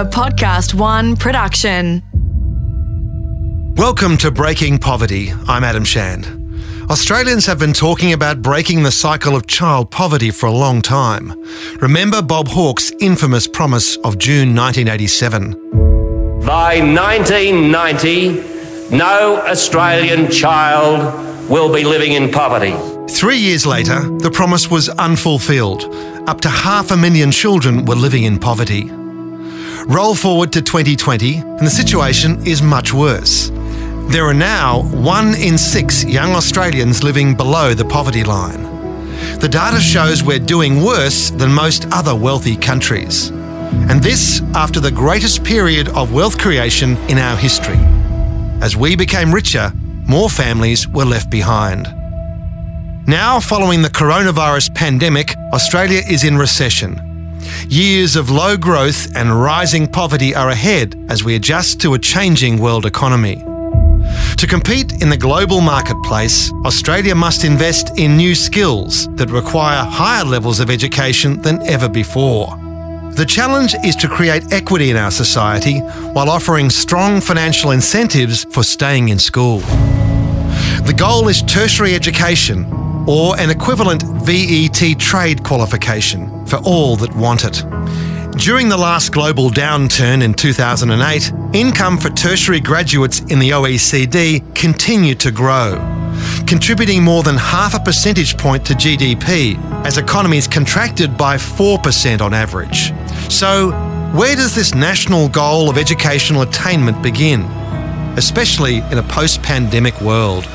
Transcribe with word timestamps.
A 0.00 0.02
Podcast 0.02 0.72
One 0.72 1.14
production. 1.14 2.02
Welcome 3.76 4.16
to 4.16 4.30
Breaking 4.30 4.78
Poverty. 4.78 5.30
I'm 5.46 5.62
Adam 5.62 5.84
Shand. 5.84 6.24
Australians 6.90 7.44
have 7.44 7.58
been 7.58 7.74
talking 7.74 8.14
about 8.14 8.40
breaking 8.40 8.82
the 8.82 8.92
cycle 8.92 9.36
of 9.36 9.46
child 9.46 9.90
poverty 9.90 10.30
for 10.30 10.46
a 10.46 10.52
long 10.52 10.80
time. 10.80 11.38
Remember 11.82 12.22
Bob 12.22 12.48
Hawke's 12.48 12.90
infamous 12.98 13.46
promise 13.46 13.98
of 13.98 14.16
June 14.16 14.56
1987. 14.56 16.40
By 16.46 16.80
1990, 16.80 18.96
no 18.96 19.42
Australian 19.46 20.30
child 20.30 21.50
will 21.50 21.70
be 21.70 21.84
living 21.84 22.12
in 22.12 22.32
poverty. 22.32 22.74
Three 23.12 23.36
years 23.36 23.66
later, 23.66 24.00
the 24.20 24.30
promise 24.30 24.70
was 24.70 24.88
unfulfilled. 24.88 25.94
Up 26.26 26.40
to 26.40 26.48
half 26.48 26.90
a 26.90 26.96
million 26.96 27.30
children 27.30 27.84
were 27.84 27.96
living 27.96 28.24
in 28.24 28.38
poverty. 28.38 28.90
Roll 29.90 30.14
forward 30.14 30.52
to 30.52 30.62
2020, 30.62 31.38
and 31.38 31.66
the 31.66 31.68
situation 31.68 32.46
is 32.46 32.62
much 32.62 32.94
worse. 32.94 33.50
There 34.08 34.24
are 34.24 34.32
now 34.32 34.82
one 34.82 35.34
in 35.34 35.58
six 35.58 36.04
young 36.04 36.30
Australians 36.30 37.02
living 37.02 37.34
below 37.34 37.74
the 37.74 37.84
poverty 37.84 38.22
line. 38.22 38.62
The 39.40 39.48
data 39.48 39.80
shows 39.80 40.22
we're 40.22 40.38
doing 40.38 40.84
worse 40.84 41.30
than 41.30 41.52
most 41.52 41.88
other 41.90 42.14
wealthy 42.14 42.56
countries. 42.56 43.30
And 43.90 44.00
this 44.00 44.42
after 44.54 44.78
the 44.78 44.92
greatest 44.92 45.42
period 45.42 45.88
of 45.88 46.12
wealth 46.12 46.38
creation 46.38 46.96
in 47.08 47.18
our 47.18 47.36
history. 47.36 47.78
As 48.62 48.76
we 48.76 48.94
became 48.94 49.34
richer, 49.34 49.72
more 50.06 50.30
families 50.30 50.86
were 50.86 51.04
left 51.04 51.30
behind. 51.30 51.88
Now, 53.08 53.40
following 53.40 53.82
the 53.82 53.88
coronavirus 53.88 54.72
pandemic, 54.72 55.34
Australia 55.52 56.02
is 56.08 56.22
in 56.22 56.38
recession. 56.38 57.09
Years 57.68 58.16
of 58.16 58.30
low 58.30 58.56
growth 58.56 59.14
and 59.14 59.42
rising 59.42 59.86
poverty 59.86 60.34
are 60.34 60.48
ahead 60.48 60.96
as 61.08 61.22
we 61.22 61.36
adjust 61.36 61.80
to 61.82 61.94
a 61.94 61.98
changing 61.98 62.58
world 62.58 62.86
economy. 62.86 63.36
To 64.38 64.46
compete 64.48 65.02
in 65.02 65.10
the 65.10 65.16
global 65.16 65.60
marketplace, 65.60 66.50
Australia 66.64 67.14
must 67.14 67.44
invest 67.44 67.98
in 67.98 68.16
new 68.16 68.34
skills 68.34 69.06
that 69.16 69.30
require 69.30 69.84
higher 69.84 70.24
levels 70.24 70.58
of 70.58 70.70
education 70.70 71.40
than 71.42 71.62
ever 71.66 71.88
before. 71.88 72.56
The 73.12 73.26
challenge 73.26 73.74
is 73.84 73.94
to 73.96 74.08
create 74.08 74.52
equity 74.52 74.90
in 74.90 74.96
our 74.96 75.10
society 75.10 75.80
while 76.14 76.30
offering 76.30 76.70
strong 76.70 77.20
financial 77.20 77.72
incentives 77.72 78.44
for 78.44 78.62
staying 78.62 79.10
in 79.10 79.18
school. 79.18 79.58
The 80.86 80.94
goal 80.96 81.28
is 81.28 81.42
tertiary 81.42 81.94
education 81.94 82.66
or 83.06 83.38
an 83.38 83.50
equivalent 83.50 84.02
VET 84.02 84.98
trade 84.98 85.44
qualification 85.44 86.39
for 86.50 86.56
all 86.64 86.96
that 86.96 87.14
want 87.14 87.44
it. 87.44 87.64
During 88.36 88.68
the 88.68 88.76
last 88.76 89.12
global 89.12 89.50
downturn 89.50 90.22
in 90.22 90.34
2008, 90.34 91.32
income 91.54 91.98
for 91.98 92.10
tertiary 92.10 92.60
graduates 92.60 93.20
in 93.20 93.38
the 93.38 93.50
OECD 93.50 94.54
continued 94.54 95.20
to 95.20 95.30
grow, 95.30 95.76
contributing 96.46 97.04
more 97.04 97.22
than 97.22 97.36
half 97.36 97.74
a 97.74 97.80
percentage 97.80 98.36
point 98.36 98.64
to 98.66 98.72
GDP 98.72 99.56
as 99.84 99.98
economies 99.98 100.48
contracted 100.48 101.16
by 101.16 101.36
4% 101.36 102.20
on 102.20 102.34
average. 102.34 102.92
So, 103.30 103.70
where 104.14 104.34
does 104.34 104.54
this 104.54 104.74
national 104.74 105.28
goal 105.28 105.70
of 105.70 105.78
educational 105.78 106.42
attainment 106.42 107.00
begin, 107.02 107.42
especially 108.16 108.78
in 108.90 108.98
a 108.98 109.02
post 109.04 109.42
pandemic 109.42 110.00
world? 110.00 110.48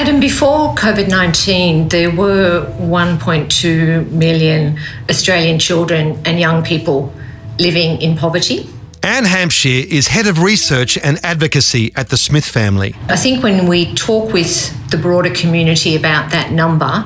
Adam, 0.00 0.18
before 0.18 0.74
COVID 0.76 1.10
19, 1.10 1.90
there 1.90 2.10
were 2.10 2.64
1.2 2.78 4.10
million 4.10 4.78
Australian 5.10 5.58
children 5.58 6.18
and 6.24 6.40
young 6.40 6.64
people 6.64 7.12
living 7.58 8.00
in 8.00 8.16
poverty. 8.16 8.66
Anne 9.02 9.26
Hampshire 9.26 9.84
is 9.90 10.08
head 10.08 10.26
of 10.26 10.42
research 10.42 10.96
and 10.96 11.20
advocacy 11.22 11.92
at 11.96 12.08
the 12.08 12.16
Smith 12.16 12.46
family. 12.46 12.94
I 13.08 13.16
think 13.16 13.42
when 13.42 13.68
we 13.68 13.92
talk 13.92 14.32
with 14.32 14.72
the 14.90 14.96
broader 14.96 15.28
community 15.34 15.94
about 15.94 16.30
that 16.30 16.50
number, 16.50 17.04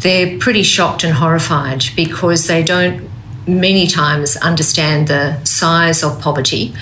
they're 0.00 0.38
pretty 0.38 0.64
shocked 0.64 1.04
and 1.04 1.14
horrified 1.14 1.84
because 1.96 2.46
they 2.46 2.62
don't 2.62 3.08
many 3.46 3.86
times 3.86 4.36
understand 4.36 5.08
the 5.08 5.42
size 5.46 6.04
of 6.04 6.20
poverty. 6.20 6.74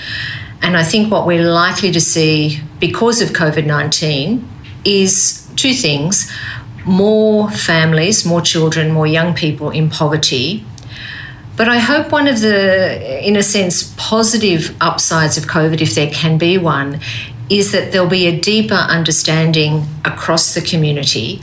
And 0.61 0.75
I 0.75 0.83
think 0.83 1.09
what 1.09 1.25
we're 1.25 1.49
likely 1.49 1.93
to 1.93 2.01
see 2.01 2.59
because 2.81 3.21
of 3.21 3.29
COVID 3.29 3.65
19 3.65 4.56
is 4.85 5.47
two 5.55 5.73
things 5.73 6.31
more 6.87 7.51
families, 7.51 8.25
more 8.25 8.41
children, 8.41 8.91
more 8.91 9.05
young 9.05 9.33
people 9.33 9.69
in 9.69 9.89
poverty. 9.89 10.63
But 11.57 11.67
I 11.67 11.79
hope 11.79 12.11
one 12.11 12.27
of 12.27 12.39
the, 12.39 13.27
in 13.27 13.35
a 13.35 13.43
sense, 13.43 13.93
positive 13.97 14.75
upsides 14.79 15.37
of 15.37 15.45
COVID, 15.45 15.81
if 15.81 15.95
there 15.95 16.09
can 16.09 16.37
be 16.37 16.57
one, 16.57 17.01
is 17.49 17.71
that 17.71 17.91
there'll 17.91 18.07
be 18.07 18.27
a 18.27 18.39
deeper 18.39 18.75
understanding 18.75 19.85
across 20.05 20.53
the 20.53 20.61
community 20.61 21.41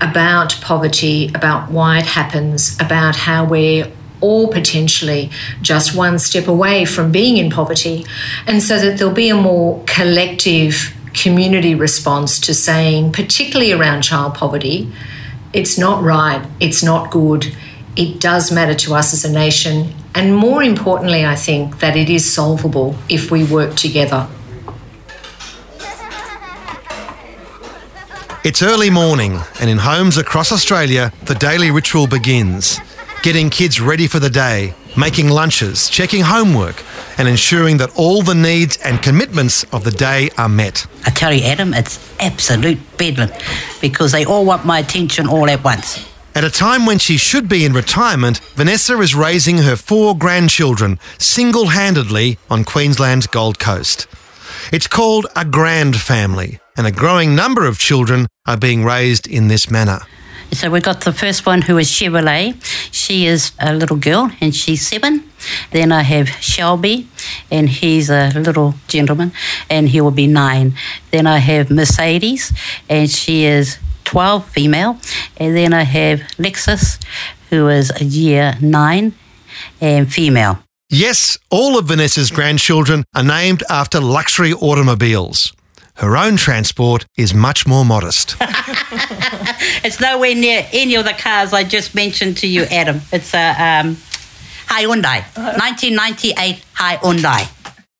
about 0.00 0.56
poverty, 0.62 1.28
about 1.34 1.70
why 1.70 1.98
it 1.98 2.06
happens, 2.06 2.76
about 2.80 3.16
how 3.16 3.44
we're 3.44 3.90
all 4.20 4.48
potentially 4.48 5.30
just 5.60 5.94
one 5.94 6.18
step 6.18 6.48
away 6.48 6.84
from 6.84 7.12
being 7.12 7.36
in 7.36 7.50
poverty. 7.50 8.04
And 8.46 8.62
so 8.62 8.78
that 8.78 8.98
there'll 8.98 9.14
be 9.14 9.28
a 9.28 9.36
more 9.36 9.82
collective 9.86 10.94
community 11.22 11.74
response 11.74 12.38
to 12.40 12.54
saying, 12.54 13.12
particularly 13.12 13.72
around 13.72 14.02
child 14.02 14.34
poverty, 14.34 14.92
it's 15.52 15.78
not 15.78 16.02
right, 16.02 16.46
it's 16.60 16.82
not 16.82 17.10
good, 17.10 17.54
it 17.96 18.20
does 18.20 18.52
matter 18.52 18.74
to 18.74 18.94
us 18.94 19.12
as 19.12 19.24
a 19.24 19.32
nation, 19.32 19.94
and 20.14 20.36
more 20.36 20.62
importantly, 20.62 21.24
I 21.24 21.34
think 21.34 21.80
that 21.80 21.96
it 21.96 22.08
is 22.08 22.32
solvable 22.32 22.94
if 23.08 23.30
we 23.30 23.44
work 23.44 23.74
together. 23.74 24.28
It's 28.44 28.62
early 28.62 28.88
morning, 28.88 29.40
and 29.60 29.68
in 29.68 29.78
homes 29.78 30.16
across 30.16 30.52
Australia, 30.52 31.12
the 31.24 31.34
daily 31.34 31.70
ritual 31.70 32.06
begins. 32.06 32.80
Getting 33.22 33.50
kids 33.50 33.80
ready 33.80 34.06
for 34.06 34.20
the 34.20 34.30
day, 34.30 34.74
making 34.96 35.28
lunches, 35.28 35.88
checking 35.88 36.22
homework, 36.22 36.76
and 37.18 37.28
ensuring 37.28 37.76
that 37.78 37.90
all 37.96 38.22
the 38.22 38.34
needs 38.34 38.76
and 38.78 39.02
commitments 39.02 39.64
of 39.64 39.84
the 39.84 39.90
day 39.90 40.30
are 40.38 40.48
met. 40.48 40.86
I 41.04 41.10
tell 41.10 41.32
you, 41.32 41.44
Adam, 41.44 41.74
it's 41.74 41.98
absolute 42.20 42.78
bedlam 42.96 43.30
because 43.80 44.12
they 44.12 44.24
all 44.24 44.44
want 44.44 44.64
my 44.64 44.78
attention 44.78 45.26
all 45.26 45.50
at 45.50 45.62
once. 45.62 46.06
At 46.34 46.44
a 46.44 46.50
time 46.50 46.86
when 46.86 46.98
she 46.98 47.16
should 47.16 47.48
be 47.48 47.64
in 47.64 47.72
retirement, 47.72 48.38
Vanessa 48.54 48.98
is 49.00 49.14
raising 49.14 49.58
her 49.58 49.74
four 49.74 50.16
grandchildren 50.16 51.00
single 51.18 51.66
handedly 51.68 52.38
on 52.48 52.64
Queensland's 52.64 53.26
Gold 53.26 53.58
Coast. 53.58 54.06
It's 54.72 54.86
called 54.86 55.26
a 55.34 55.44
grand 55.44 55.96
family, 55.96 56.60
and 56.76 56.86
a 56.86 56.92
growing 56.92 57.34
number 57.34 57.66
of 57.66 57.78
children 57.78 58.28
are 58.46 58.56
being 58.56 58.84
raised 58.84 59.26
in 59.26 59.48
this 59.48 59.68
manner. 59.70 60.00
So 60.52 60.70
we've 60.70 60.82
got 60.82 61.02
the 61.02 61.12
first 61.12 61.44
one 61.44 61.62
who 61.62 61.76
is 61.78 61.88
Chevrolet. 61.88 62.54
She 62.92 63.26
is 63.26 63.52
a 63.58 63.74
little 63.74 63.96
girl 63.96 64.30
and 64.40 64.54
she's 64.54 64.86
seven. 64.86 65.27
Then 65.70 65.92
I 65.92 66.02
have 66.02 66.28
Shelby 66.28 67.08
and 67.50 67.68
he's 67.68 68.10
a 68.10 68.32
little 68.34 68.74
gentleman 68.88 69.32
and 69.68 69.88
he 69.88 70.00
will 70.00 70.10
be 70.10 70.26
nine. 70.26 70.74
Then 71.10 71.26
I 71.26 71.38
have 71.38 71.70
Mercedes 71.70 72.52
and 72.88 73.10
she 73.10 73.44
is 73.44 73.78
12 74.04 74.48
female. 74.48 74.98
And 75.36 75.56
then 75.56 75.72
I 75.72 75.82
have 75.82 76.20
Lexus 76.38 76.98
who 77.50 77.68
is 77.68 77.90
a 78.00 78.04
year 78.04 78.54
nine 78.60 79.14
and 79.80 80.12
female. 80.12 80.58
Yes, 80.90 81.38
all 81.50 81.78
of 81.78 81.86
Vanessa's 81.86 82.30
grandchildren 82.30 83.04
are 83.14 83.24
named 83.24 83.62
after 83.68 84.00
luxury 84.00 84.54
automobiles. 84.54 85.52
Her 85.96 86.16
own 86.16 86.36
transport 86.36 87.04
is 87.16 87.34
much 87.34 87.66
more 87.66 87.84
modest. 87.84 88.36
it's 89.84 90.00
nowhere 90.00 90.34
near 90.34 90.66
any 90.72 90.94
of 90.94 91.04
the 91.04 91.12
cars 91.12 91.52
I 91.52 91.64
just 91.64 91.94
mentioned 91.94 92.38
to 92.38 92.46
you, 92.46 92.62
Adam. 92.64 93.00
It's 93.12 93.34
a 93.34 93.50
um, 93.50 93.96
Hyundai, 94.68 95.22
1998 95.34 96.62
Hyundai. 96.74 97.48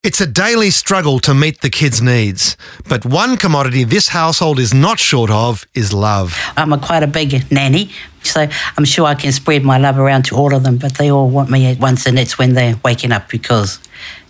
It's 0.04 0.20
a 0.20 0.26
daily 0.26 0.70
struggle 0.70 1.18
to 1.20 1.34
meet 1.34 1.60
the 1.60 1.70
kids' 1.70 2.00
needs, 2.00 2.56
but 2.88 3.04
one 3.04 3.36
commodity 3.36 3.84
this 3.84 4.08
household 4.08 4.58
is 4.58 4.72
not 4.72 5.00
short 5.00 5.30
of 5.30 5.66
is 5.74 5.92
love. 5.92 6.38
I'm 6.56 6.72
a 6.72 6.78
quite 6.78 7.02
a 7.02 7.06
big 7.06 7.50
nanny, 7.50 7.90
so 8.22 8.46
I'm 8.76 8.84
sure 8.84 9.06
I 9.06 9.14
can 9.16 9.32
spread 9.32 9.64
my 9.64 9.76
love 9.78 9.98
around 9.98 10.26
to 10.26 10.36
all 10.36 10.54
of 10.54 10.62
them, 10.62 10.76
but 10.76 10.96
they 10.98 11.10
all 11.10 11.28
want 11.28 11.50
me 11.50 11.66
at 11.66 11.80
once, 11.80 12.06
and 12.06 12.18
it's 12.18 12.38
when 12.38 12.54
they're 12.54 12.76
waking 12.84 13.12
up 13.12 13.28
because 13.28 13.80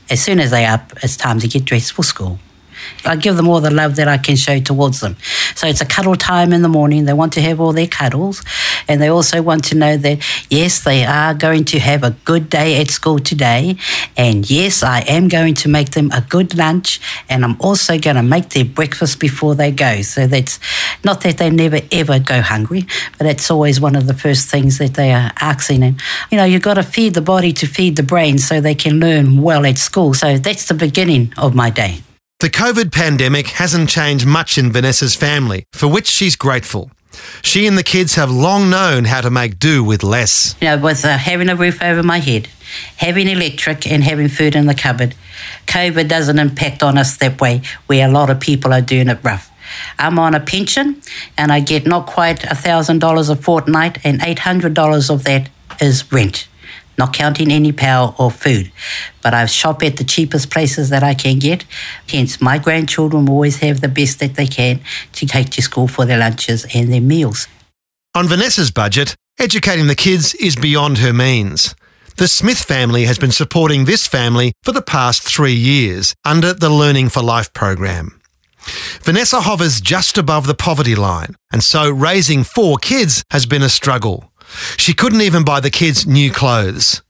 as 0.09 0.23
soon 0.23 0.41
as 0.41 0.51
they're 0.51 0.71
up, 0.73 0.93
it's 1.03 1.17
time 1.17 1.39
to 1.41 1.49
get 1.49 1.65
dressed 1.67 1.93
for 1.93 2.03
school. 2.03 2.39
I 3.05 3.17
give 3.17 3.37
them 3.37 3.49
all 3.49 3.61
the 3.61 3.71
love 3.71 3.97
that 3.97 4.09
I 4.09 4.19
can 4.19 4.37
show 4.37 4.59
towards 4.59 5.01
them. 5.01 5.17
So 5.55 5.67
it's 5.67 5.81
a 5.81 5.87
cuddle 5.87 6.17
time 6.17 6.53
in 6.53 6.63
the 6.63 6.69
morning. 6.69 7.05
They 7.05 7.13
want 7.13 7.33
to 7.35 7.41
have 7.41 7.61
all 7.61 7.73
their 7.73 7.87
cuddles. 7.87 8.43
And 8.87 9.01
they 9.01 9.09
also 9.09 9.43
want 9.43 9.65
to 9.65 9.75
know 9.75 9.97
that, 9.97 10.19
yes, 10.51 10.85
they 10.85 11.05
are 11.05 11.35
going 11.35 11.65
to 11.67 11.79
have 11.79 12.03
a 12.05 12.11
good 12.25 12.49
day 12.51 12.81
at 12.81 12.91
school 12.91 13.19
today. 13.19 13.77
And 14.17 14.49
yes, 14.49 14.83
I 14.83 15.01
am 15.01 15.29
going 15.29 15.55
to 15.55 15.69
make 15.69 15.91
them 15.91 16.11
a 16.13 16.21
good 16.21 16.57
lunch. 16.57 17.01
And 17.29 17.45
I'm 17.45 17.61
also 17.61 17.99
going 17.99 18.17
to 18.17 18.23
make 18.23 18.51
their 18.51 18.65
breakfast 18.65 19.21
before 19.21 19.55
they 19.55 19.71
go. 19.71 20.03
So 20.03 20.27
that's 20.27 20.59
not 21.05 21.23
that 21.23 21.39
they 21.39 21.51
never 21.51 21.81
ever 21.93 22.19
go 22.19 22.41
hungry, 22.41 22.87
but 23.17 23.25
that's 23.25 23.51
always 23.51 23.81
one 23.81 23.97
of 23.97 24.07
the 24.07 24.15
first 24.15 24.49
things 24.49 24.79
that 24.79 24.95
they 24.95 25.13
are 25.13 25.33
asking. 25.41 25.83
And, 25.83 26.01
you 26.31 26.39
know, 26.39 26.45
you've 26.45 26.63
got 26.63 26.75
to 26.75 26.83
feed 26.83 27.15
the 27.15 27.21
body 27.21 27.53
to 27.55 27.67
feed 27.67 27.97
the 27.97 28.03
brain 28.03 28.39
so 28.39 28.61
they 28.61 28.75
can 28.75 29.01
learn 29.01 29.43
well 29.43 29.67
at 29.67 29.79
school. 29.79 30.15
So 30.15 30.39
that's 30.39 30.67
the 30.69 30.75
beginning 30.75 31.33
of 31.37 31.55
my 31.55 31.71
day. 31.71 32.03
The 32.41 32.51
COVID 32.51 32.93
pandemic 32.93 33.49
hasn't 33.49 33.89
changed 33.89 34.25
much 34.25 34.59
in 34.59 34.71
Vanessa's 34.71 35.17
family, 35.17 35.65
for 35.73 35.89
which 35.89 36.07
she's 36.07 36.37
grateful. 36.37 36.89
She 37.43 37.67
and 37.67 37.77
the 37.77 37.83
kids 37.83 38.15
have 38.15 38.31
long 38.31 38.71
known 38.71 39.07
how 39.07 39.23
to 39.23 39.29
make 39.29 39.59
do 39.59 39.83
with 39.83 40.05
less. 40.05 40.55
You 40.61 40.69
know, 40.69 40.79
with 40.79 41.05
uh, 41.05 41.19
having 41.19 41.49
a 41.49 41.57
roof 41.57 41.83
over 41.83 42.05
my 42.05 42.19
head, 42.19 42.47
having 42.99 43.27
electric, 43.27 43.91
and 43.91 44.05
having 44.05 44.29
food 44.29 44.55
in 44.55 44.67
the 44.67 44.75
cupboard, 44.75 45.17
COVID 45.67 46.07
doesn't 46.07 46.39
impact 46.39 46.85
on 46.85 46.97
us 46.97 47.17
that 47.17 47.41
way, 47.41 47.63
where 47.89 48.07
a 48.07 48.13
lot 48.13 48.31
of 48.31 48.39
people 48.39 48.73
are 48.73 48.81
doing 48.81 49.09
it 49.09 49.19
rough. 49.25 49.51
I'm 49.99 50.21
on 50.21 50.37
a 50.37 50.41
pension 50.41 51.03
and 51.37 51.51
I 51.51 51.59
get 51.59 51.89
not 51.89 52.07
quite 52.07 52.43
$1,000 52.43 53.31
a 53.31 53.35
fortnight, 53.35 53.99
and 54.05 54.21
$800 54.21 55.11
of 55.11 55.25
that 55.25 55.51
is 55.81 56.13
rent 56.13 56.47
not 56.99 57.13
counting 57.13 57.53
any 57.53 57.73
power 57.73 58.15
or 58.19 58.31
food. 58.31 58.71
But 59.23 59.35
I 59.35 59.47
shop 59.47 59.83
at 59.83 59.97
the 59.97 60.05
cheapest 60.05 60.51
places 60.51 60.91
that 60.91 61.03
I 61.03 61.15
can 61.15 61.39
get. 61.39 61.65
Hence, 62.09 62.41
my 62.41 62.59
grandchildren 62.59 63.29
always 63.29 63.59
have 63.59 63.81
the 63.81 63.89
best 63.89 64.21
that 64.21 64.35
they 64.35 64.47
can 64.47 64.81
to 65.13 65.27
take 65.27 65.51
to 65.51 65.63
school 65.63 65.89
for 65.89 66.05
their 66.05 66.19
lunches 66.19 66.67
and 66.75 66.93
their 66.93 67.01
meals. 67.01 67.47
On 68.15 68.27
Vanessa's 68.27 68.71
budget, 68.71 69.15
educating 69.39 69.87
the 69.87 69.95
kids 69.95 70.35
is 70.35 70.57
beyond 70.57 70.99
her 70.99 71.13
means. 71.13 71.75
The 72.17 72.27
Smith 72.27 72.59
family 72.59 73.05
has 73.05 73.17
been 73.17 73.31
supporting 73.31 73.85
this 73.85 74.09
family 74.09 74.53
for 74.65 74.73
the 74.73 74.83
past 74.83 75.23
three 75.23 75.55
years 75.55 76.17
under 76.25 76.53
the 76.53 76.69
Learning 76.69 77.09
for 77.09 77.23
Life 77.23 77.53
program. 77.53 78.21
Vanessa 79.03 79.41
hovers 79.41 79.81
just 79.81 80.19
above 80.19 80.49
the 80.49 80.55
poverty 80.55 80.97
line, 80.97 81.37
and 81.53 81.63
so 81.63 81.89
raising 81.89 82.43
four 82.43 82.77
kids 82.77 83.23
has 83.31 83.47
been 83.47 83.63
a 83.63 83.69
struggle. 83.69 84.33
She 84.77 84.95
couldn't 84.95 85.23
even 85.23 85.45
buy 85.45 85.61
the 85.61 85.71
kids 85.71 86.07
new 86.07 86.31
clothes. 86.31 87.03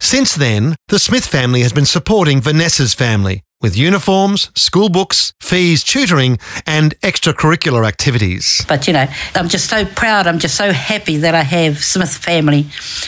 Since 0.00 0.34
then, 0.34 0.76
the 0.88 0.98
Smith 0.98 1.26
family 1.26 1.62
has 1.62 1.72
been 1.72 1.86
supporting 1.86 2.40
Vanessa's 2.40 2.94
family 2.94 3.42
with 3.62 3.76
uniforms, 3.76 4.50
school 4.54 4.90
books, 4.90 5.32
fees, 5.40 5.82
tutoring, 5.82 6.38
and 6.66 6.98
extracurricular 7.00 7.86
activities. 7.86 8.64
But 8.68 8.86
you 8.86 8.92
know, 8.92 9.06
I'm 9.34 9.48
just 9.48 9.70
so 9.70 9.84
proud, 9.84 10.26
I'm 10.26 10.38
just 10.38 10.56
so 10.56 10.72
happy 10.72 11.16
that 11.18 11.34
I 11.34 11.42
have 11.42 11.82
Smith 11.82 12.14
family 12.14 12.66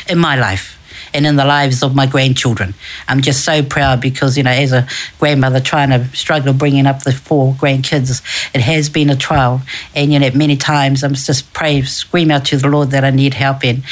in 0.09 0.19
my 0.19 0.37
life 0.37 0.78
and 1.15 1.27
in 1.27 1.37
the 1.37 1.45
lives 1.45 1.83
of 1.83 1.95
my 1.95 2.07
grandchildren. 2.07 2.75
I'm 3.09 3.21
just 3.21 3.45
so 3.45 3.63
proud 3.63 4.01
because, 4.01 4.37
you 4.37 4.43
know, 4.43 4.51
as 4.51 4.73
a 4.73 4.87
grandmother 5.19 5.61
trying 5.61 5.91
to 5.91 6.05
struggle 6.17 6.53
bringing 6.53 6.87
up 6.87 7.05
the 7.05 7.13
four 7.13 7.55
grandkids, 7.55 8.23
it 8.55 8.61
has 8.61 8.89
been 8.89 9.11
a 9.11 9.17
trial. 9.17 9.63
And, 9.95 10.13
you 10.13 10.19
know, 10.19 10.31
many 10.35 10.57
times 10.57 11.03
I'm 11.03 11.15
just 11.15 11.53
pray, 11.53 11.83
scream 11.83 12.31
out 12.31 12.45
to 12.47 12.57
the 12.57 12.69
Lord 12.69 12.91
that 12.91 13.05
I 13.05 13.11
need 13.11 13.35
help 13.35 13.65
in. 13.65 13.83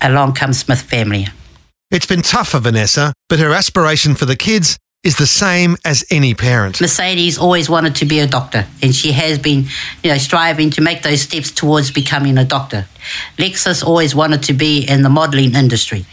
Along 0.00 0.34
comes 0.34 0.60
Smith 0.60 0.82
family. 0.82 1.28
It's 1.90 2.06
been 2.06 2.22
tough 2.22 2.48
for 2.48 2.58
Vanessa, 2.58 3.12
but 3.28 3.38
her 3.38 3.52
aspiration 3.52 4.14
for 4.14 4.24
the 4.24 4.36
kids 4.36 4.78
is 5.04 5.16
the 5.16 5.26
same 5.26 5.76
as 5.84 6.04
any 6.10 6.32
parent. 6.32 6.80
Mercedes 6.80 7.36
always 7.36 7.68
wanted 7.68 7.96
to 7.96 8.04
be 8.04 8.20
a 8.20 8.26
doctor, 8.26 8.66
and 8.82 8.94
she 8.94 9.12
has 9.12 9.38
been, 9.38 9.66
you 10.02 10.10
know, 10.10 10.18
striving 10.18 10.70
to 10.70 10.80
make 10.80 11.02
those 11.02 11.22
steps 11.22 11.50
towards 11.50 11.90
becoming 11.90 12.38
a 12.38 12.44
doctor. 12.44 12.86
Lexus 13.36 13.84
always 13.84 14.14
wanted 14.14 14.44
to 14.44 14.52
be 14.52 14.86
in 14.88 15.02
the 15.02 15.08
modelling 15.08 15.54
industry. 15.54 16.06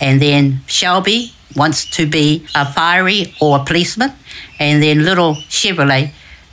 And 0.00 0.20
then 0.20 0.60
Shelby 0.66 1.32
wants 1.56 1.84
to 1.96 2.06
be 2.06 2.46
a 2.54 2.70
fiery 2.70 3.34
or 3.40 3.60
a 3.60 3.64
policeman. 3.64 4.12
And 4.58 4.82
then 4.82 5.04
little 5.04 5.34
Chevrolet 5.34 6.12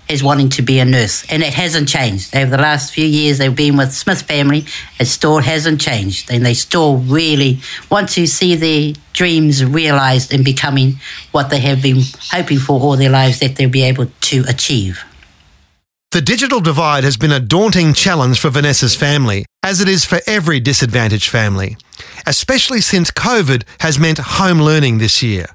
is 0.10 0.24
wanting 0.24 0.50
to 0.50 0.62
be 0.62 0.80
a 0.80 0.86
nurse. 0.86 1.26
And 1.32 1.42
it 1.42 1.54
hasn't 1.54 1.88
changed. 1.88 2.36
Over 2.36 2.52
the 2.52 2.62
last 2.62 2.94
few 2.94 3.06
years, 3.06 3.38
they've 3.38 3.56
been 3.56 3.78
with 3.78 3.94
Smith 3.94 4.22
family. 4.22 4.66
It 5.00 5.06
still 5.06 5.40
hasn't 5.40 5.80
changed. 5.80 6.30
And 6.32 6.46
they 6.46 6.54
still 6.54 6.98
really 6.98 7.60
want 7.90 8.10
to 8.10 8.28
see 8.28 8.56
their 8.56 8.94
dreams 9.14 9.64
realized 9.64 10.34
and 10.34 10.44
becoming 10.44 11.00
what 11.32 11.50
they 11.50 11.60
have 11.60 11.82
been 11.82 12.02
hoping 12.32 12.60
for 12.60 12.80
all 12.80 12.98
their 12.98 13.10
lives 13.10 13.40
that 13.40 13.56
they'll 13.56 13.70
be 13.70 13.84
able 13.84 14.08
to 14.22 14.44
achieve. 14.48 15.04
The 16.12 16.20
digital 16.20 16.60
divide 16.60 17.06
has 17.06 17.16
been 17.16 17.32
a 17.32 17.40
daunting 17.40 17.94
challenge 17.94 18.38
for 18.38 18.50
Vanessa's 18.50 18.98
family, 18.98 19.46
as 19.64 19.80
it 19.80 19.88
is 19.88 20.04
for 20.04 20.20
every 20.28 20.60
disadvantaged 20.60 21.30
family, 21.30 21.78
especially 22.26 22.82
since 22.82 23.12
COVID 23.12 23.64
has 23.80 23.98
meant 23.98 24.18
home 24.18 24.60
learning 24.60 24.98
this 24.98 25.24
year. 25.24 25.46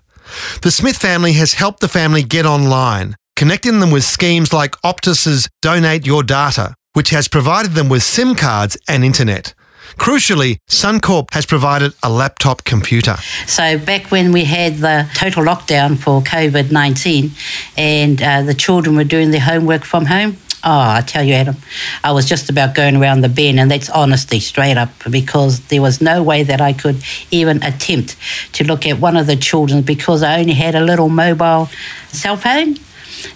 The 0.62 0.70
Smith 0.70 0.97
family 0.97 1.35
has 1.35 1.53
helped 1.53 1.81
the 1.81 1.88
family 1.88 2.23
get 2.23 2.47
online, 2.47 3.17
connecting 3.37 3.81
them 3.81 3.91
with 3.91 4.03
schemes 4.03 4.55
like 4.55 4.81
Optus's 4.81 5.47
Donate 5.61 6.06
Your 6.06 6.23
Data, 6.23 6.75
which 6.94 7.11
has 7.11 7.29
provided 7.29 7.73
them 7.73 7.91
with 7.91 8.02
SIM 8.02 8.35
cards 8.35 8.79
and 8.88 9.05
internet. 9.05 9.52
Crucially, 9.99 10.56
Suncorp 10.70 11.32
has 11.32 11.44
provided 11.44 11.93
a 12.02 12.11
laptop 12.11 12.64
computer. 12.64 13.17
So, 13.47 13.79
back 13.79 14.11
when 14.11 14.32
we 14.32 14.44
had 14.44 14.76
the 14.76 15.09
total 15.14 15.44
lockdown 15.44 15.99
for 15.99 16.23
COVID 16.23 16.73
19 16.73 17.31
and 17.76 18.23
uh, 18.23 18.43
the 18.43 18.55
children 18.55 18.97
were 18.97 19.05
doing 19.05 19.31
their 19.31 19.41
homework 19.41 19.85
from 19.85 20.06
home, 20.06 20.38
Oh, 20.69 20.81
I 20.81 21.01
tell 21.07 21.23
you, 21.23 21.35
Adam, 21.35 21.55
I 22.03 22.11
was 22.11 22.29
just 22.29 22.51
about 22.51 22.75
going 22.75 22.97
around 22.97 23.21
the 23.21 23.29
bend, 23.29 23.61
and 23.61 23.71
that's 23.71 23.89
honesty, 23.89 24.41
straight 24.41 24.77
up, 24.77 24.91
because 25.09 25.61
there 25.69 25.81
was 25.81 26.01
no 26.01 26.25
way 26.25 26.43
that 26.43 26.61
I 26.61 26.73
could 26.73 27.01
even 27.31 27.63
attempt 27.63 28.17
to 28.55 28.65
look 28.65 28.85
at 28.85 28.99
one 28.99 29.17
of 29.17 29.29
the 29.29 29.37
children 29.37 29.83
because 29.83 30.25
I 30.25 30.41
only 30.41 30.55
had 30.55 30.75
a 30.75 30.81
little 30.81 31.09
mobile 31.09 31.69
cell 32.09 32.37
phone 32.37 32.79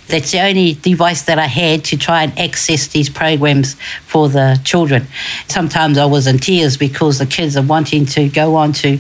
that's 0.09 0.33
the 0.33 0.41
only 0.41 0.75
device 0.75 1.23
that 1.23 1.39
I 1.39 1.47
had 1.47 1.85
to 1.87 1.97
try 1.97 2.25
and 2.25 2.39
access 2.39 2.89
these 2.89 3.09
programs 3.09 3.75
for 4.07 4.29
the 4.29 4.61
children. 4.65 5.07
Sometimes 5.49 5.99
I 5.99 6.07
was 6.07 6.27
in 6.27 6.39
tears 6.39 6.77
because 6.77 7.19
the 7.19 7.27
kids 7.27 7.57
are 7.57 7.63
wanting 7.63 8.07
to 8.07 8.29
go 8.29 8.57
on 8.57 8.73
to 8.75 8.99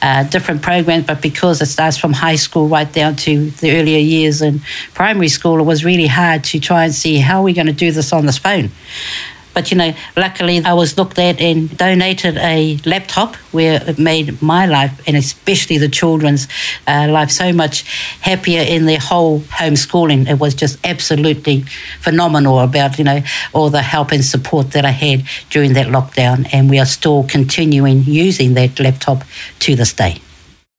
uh, 0.00 0.24
different 0.24 0.62
programs, 0.62 1.06
but 1.06 1.20
because 1.20 1.60
it 1.60 1.66
starts 1.66 1.96
from 1.96 2.12
high 2.12 2.36
school 2.36 2.68
right 2.68 2.90
down 2.92 3.16
to 3.16 3.50
the 3.50 3.76
earlier 3.76 3.98
years 3.98 4.42
in 4.42 4.60
primary 4.94 5.28
school, 5.28 5.58
it 5.58 5.64
was 5.64 5.84
really 5.84 6.06
hard 6.06 6.44
to 6.44 6.60
try 6.60 6.84
and 6.84 6.94
see 6.94 7.18
how 7.18 7.40
are 7.40 7.44
we 7.44 7.52
going 7.52 7.66
to 7.66 7.72
do 7.72 7.90
this 7.90 8.12
on 8.12 8.26
this 8.26 8.38
phone. 8.38 8.70
But 9.54 9.70
you 9.70 9.76
know, 9.76 9.94
luckily 10.16 10.64
I 10.64 10.72
was 10.72 10.96
looked 10.96 11.18
at 11.18 11.40
and 11.40 11.76
donated 11.76 12.36
a 12.38 12.78
laptop 12.84 13.36
where 13.52 13.82
it 13.86 13.98
made 13.98 14.40
my 14.40 14.66
life 14.66 15.00
and 15.06 15.16
especially 15.16 15.78
the 15.78 15.88
children's 15.88 16.48
uh, 16.86 17.08
life 17.10 17.30
so 17.30 17.52
much 17.52 17.82
happier 18.20 18.62
in 18.62 18.86
their 18.86 18.98
whole 18.98 19.40
homeschooling. 19.40 20.28
It 20.28 20.38
was 20.38 20.54
just 20.54 20.78
absolutely 20.84 21.62
phenomenal 22.00 22.60
about 22.60 22.98
you 22.98 23.04
know 23.04 23.22
all 23.52 23.70
the 23.70 23.82
help 23.82 24.12
and 24.12 24.24
support 24.24 24.72
that 24.72 24.84
I 24.84 24.90
had 24.90 25.24
during 25.50 25.74
that 25.74 25.86
lockdown, 25.86 26.48
and 26.52 26.70
we 26.70 26.78
are 26.78 26.86
still 26.86 27.24
continuing 27.24 28.04
using 28.04 28.54
that 28.54 28.78
laptop 28.80 29.24
to 29.60 29.74
this 29.74 29.92
day. 29.92 30.20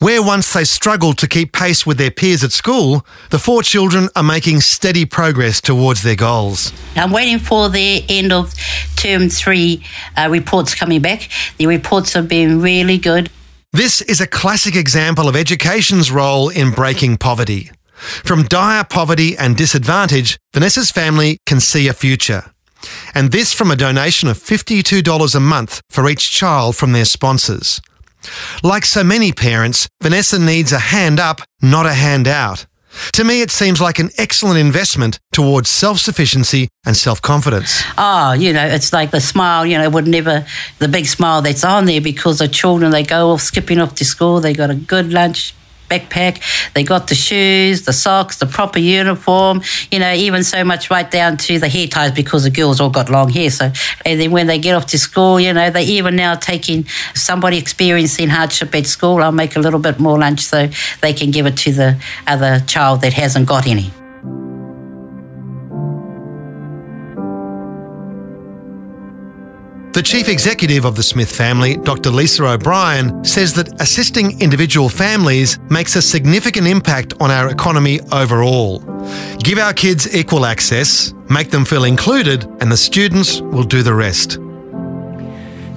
Where 0.04 0.22
once 0.22 0.52
they 0.52 0.66
struggled 0.66 1.18
to 1.20 1.30
keep 1.30 1.54
pace 1.54 1.86
with 1.86 1.98
their 1.98 2.12
peers 2.12 2.44
at 2.44 2.52
school, 2.52 3.06
the 3.30 3.40
four 3.40 3.64
children 3.64 4.10
are 4.18 4.22
making 4.22 4.60
steady 4.60 5.06
progress 5.06 5.62
towards 5.62 6.04
their 6.04 6.18
goals. 6.18 6.74
I'm 6.98 7.14
waiting 7.14 7.40
for 7.40 7.70
the 7.70 8.04
end 8.10 8.34
of 8.34 8.54
term 8.98 9.30
three 9.30 9.82
uh, 10.18 10.28
reports 10.30 10.76
coming 10.76 11.02
back. 11.02 11.30
The 11.58 11.68
reports 11.68 12.12
have 12.16 12.28
been 12.28 12.60
really 12.60 12.98
good. 12.98 13.30
This 13.72 14.02
is 14.02 14.20
a 14.20 14.28
classic 14.28 14.76
example 14.76 15.30
of 15.30 15.38
education's 15.38 16.12
role 16.12 16.50
in 16.50 16.72
breaking 16.72 17.16
poverty. 17.16 17.72
From 17.96 18.44
dire 18.44 18.84
poverty 18.84 19.38
and 19.38 19.56
disadvantage, 19.56 20.38
Vanessa's 20.54 20.92
family 20.92 21.38
can 21.46 21.62
see 21.62 21.88
a 21.88 21.94
future. 21.94 22.52
And 23.16 23.32
this 23.32 23.54
from 23.54 23.72
a 23.72 23.78
donation 23.78 24.28
of 24.28 24.38
$52 24.38 25.34
a 25.34 25.40
month 25.40 25.80
for 25.90 26.10
each 26.10 26.30
child 26.30 26.76
from 26.76 26.92
their 26.92 27.06
sponsors. 27.06 27.80
Like 28.64 28.86
so 28.86 29.04
many 29.04 29.32
parents, 29.32 29.88
Vanessa 30.02 30.40
needs 30.40 30.72
a 30.72 30.80
hand 30.80 31.20
up, 31.20 31.42
not 31.62 31.86
a 31.86 31.94
hand 31.94 32.28
out. 32.28 32.66
To 33.14 33.24
me, 33.24 33.42
it 33.42 33.52
seems 33.52 33.82
like 33.82 34.00
an 34.00 34.12
excellent 34.18 34.60
investment 34.60 35.20
towards 35.32 35.70
self 35.70 36.00
sufficiency 36.00 36.70
and 36.86 36.96
self 36.96 37.22
confidence. 37.22 37.82
Oh, 37.84 37.94
ah, 37.98 38.34
you 38.34 38.54
know, 38.54 38.66
it's 38.66 38.94
like 38.94 39.12
the 39.12 39.22
smile, 39.22 39.66
you 39.66 39.78
know, 39.78 39.90
would 39.90 40.08
never, 40.08 40.46
the 40.80 40.88
big 40.88 41.08
smile 41.08 41.42
that's 41.42 41.64
on 41.64 41.86
there 41.86 42.02
because 42.02 42.38
the 42.40 42.48
children, 42.48 42.92
they 42.92 43.04
go 43.04 43.32
off 43.32 43.42
skipping 43.42 43.80
off 43.80 43.96
to 43.96 44.06
school, 44.06 44.40
they 44.40 44.54
got 44.54 44.70
a 44.70 44.76
good 44.76 45.12
lunch, 45.12 45.56
backpack. 45.90 46.42
They 46.74 46.84
got 46.84 47.08
the 47.08 47.16
shoes, 47.16 47.84
the 47.84 47.94
socks, 47.94 48.38
the 48.38 48.46
proper 48.46 48.80
uniform, 48.80 49.62
you 49.92 50.00
know, 50.00 50.14
even 50.14 50.44
so 50.44 50.64
much 50.64 50.90
right 50.90 51.10
down 51.10 51.38
to 51.38 51.60
the 51.60 51.70
hair 51.70 51.88
ties 51.88 52.12
because 52.12 52.44
the 52.44 52.50
girls 52.50 52.80
all 52.80 52.90
got 52.90 53.10
long 53.10 53.30
hair. 53.30 53.50
So, 53.50 53.72
and 54.06 54.20
then 54.20 54.32
when 54.32 54.48
they 54.48 54.60
get 54.60 54.76
off 54.76 54.88
to 54.88 55.00
school, 55.00 55.40
you 55.40 55.54
know, 55.54 55.70
they 55.70 55.84
even 55.84 56.16
now 56.16 56.36
taking 56.36 56.86
somebody 57.16 57.58
experiencing 57.58 58.30
hardship 58.30 58.74
at 58.76 58.86
school, 58.86 59.22
I'll 59.22 59.32
make 59.32 59.56
a 59.56 59.60
little 59.60 59.80
bit 59.80 60.00
more 60.00 60.18
lunch 60.18 60.42
so 60.42 60.70
they 61.02 61.14
can 61.14 61.32
give 61.32 61.46
it 61.46 61.58
to 61.58 61.72
the 61.72 62.02
other 62.28 62.60
child 62.62 63.02
that 63.02 63.14
hasn't 63.14 63.48
got 63.48 63.68
any. 63.68 63.92
Chief 70.04 70.28
executive 70.28 70.86
of 70.86 70.96
the 70.96 71.04
Smith 71.04 71.34
family, 71.34 71.78
Dr. 71.78 72.10
Lisa 72.10 72.46
O'Brien, 72.46 73.24
says 73.24 73.54
that 73.54 73.82
assisting 73.82 74.40
individual 74.42 74.90
families 74.90 75.60
makes 75.70 75.96
a 75.96 76.02
significant 76.02 76.68
impact 76.68 77.14
on 77.20 77.32
our 77.32 77.50
economy 77.50 78.00
overall. 78.12 78.80
Give 79.40 79.58
our 79.58 79.74
kids 79.74 80.16
equal 80.16 80.46
access, 80.46 81.14
make 81.30 81.52
them 81.52 81.66
feel 81.66 81.86
included, 81.86 82.44
and 82.60 82.72
the 82.72 82.78
students 82.78 83.42
will 83.42 83.64
do 83.64 83.82
the 83.82 83.94
rest. 83.94 84.40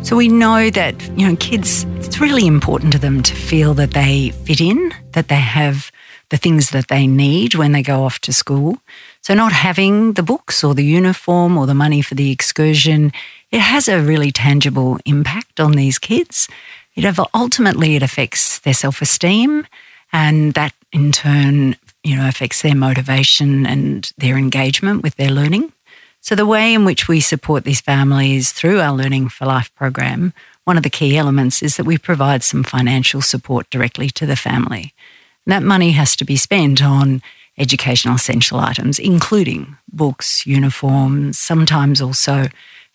So 0.02 0.16
we 0.16 0.28
know 0.28 0.70
that, 0.70 1.00
you 1.18 1.28
know, 1.28 1.36
kids, 1.36 1.84
it's 1.96 2.20
really 2.20 2.46
important 2.46 2.92
to 2.92 2.98
them 2.98 3.22
to 3.22 3.34
feel 3.34 3.74
that 3.74 3.92
they 3.92 4.30
fit 4.44 4.60
in, 4.60 4.92
that 5.12 5.28
they 5.28 5.40
have 5.40 5.90
the 6.30 6.36
things 6.36 6.70
that 6.70 6.88
they 6.88 7.06
need 7.06 7.54
when 7.54 7.72
they 7.72 7.82
go 7.82 8.04
off 8.04 8.18
to 8.20 8.32
school. 8.32 8.78
So 9.20 9.34
not 9.34 9.52
having 9.52 10.14
the 10.14 10.22
books 10.22 10.64
or 10.64 10.74
the 10.74 10.84
uniform 10.84 11.56
or 11.56 11.66
the 11.66 11.74
money 11.74 12.02
for 12.02 12.14
the 12.14 12.30
excursion, 12.30 13.12
it 13.50 13.60
has 13.60 13.88
a 13.88 14.00
really 14.00 14.32
tangible 14.32 14.98
impact 15.04 15.60
on 15.60 15.72
these 15.72 15.98
kids. 15.98 16.48
It 16.94 17.04
ultimately 17.34 17.94
it 17.94 18.02
affects 18.02 18.58
their 18.60 18.74
self-esteem 18.74 19.66
and 20.12 20.54
that 20.54 20.72
in 20.92 21.12
turn, 21.12 21.76
you 22.02 22.16
know, 22.16 22.28
affects 22.28 22.62
their 22.62 22.74
motivation 22.74 23.66
and 23.66 24.10
their 24.16 24.36
engagement 24.36 25.02
with 25.02 25.16
their 25.16 25.30
learning. 25.30 25.72
So, 26.20 26.34
the 26.34 26.46
way 26.46 26.74
in 26.74 26.84
which 26.84 27.06
we 27.06 27.20
support 27.20 27.64
these 27.64 27.80
families 27.80 28.50
through 28.50 28.80
our 28.80 28.92
Learning 28.92 29.28
for 29.28 29.46
Life 29.46 29.72
program, 29.76 30.32
one 30.64 30.76
of 30.76 30.82
the 30.82 30.90
key 30.90 31.16
elements 31.16 31.62
is 31.62 31.76
that 31.76 31.86
we 31.86 31.98
provide 31.98 32.42
some 32.42 32.64
financial 32.64 33.22
support 33.22 33.70
directly 33.70 34.10
to 34.10 34.26
the 34.26 34.34
family. 34.34 34.92
That 35.46 35.62
money 35.62 35.92
has 35.92 36.16
to 36.16 36.24
be 36.24 36.36
spent 36.36 36.82
on 36.82 37.22
educational 37.58 38.16
essential 38.16 38.58
items, 38.58 38.98
including 38.98 39.76
books, 39.92 40.46
uniforms, 40.46 41.38
sometimes 41.38 42.00
also 42.02 42.48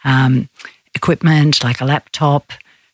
um, 0.03 0.50
equipment 0.93 1.63
like 1.63 1.81
a 1.81 1.86
laptop, 1.86 2.51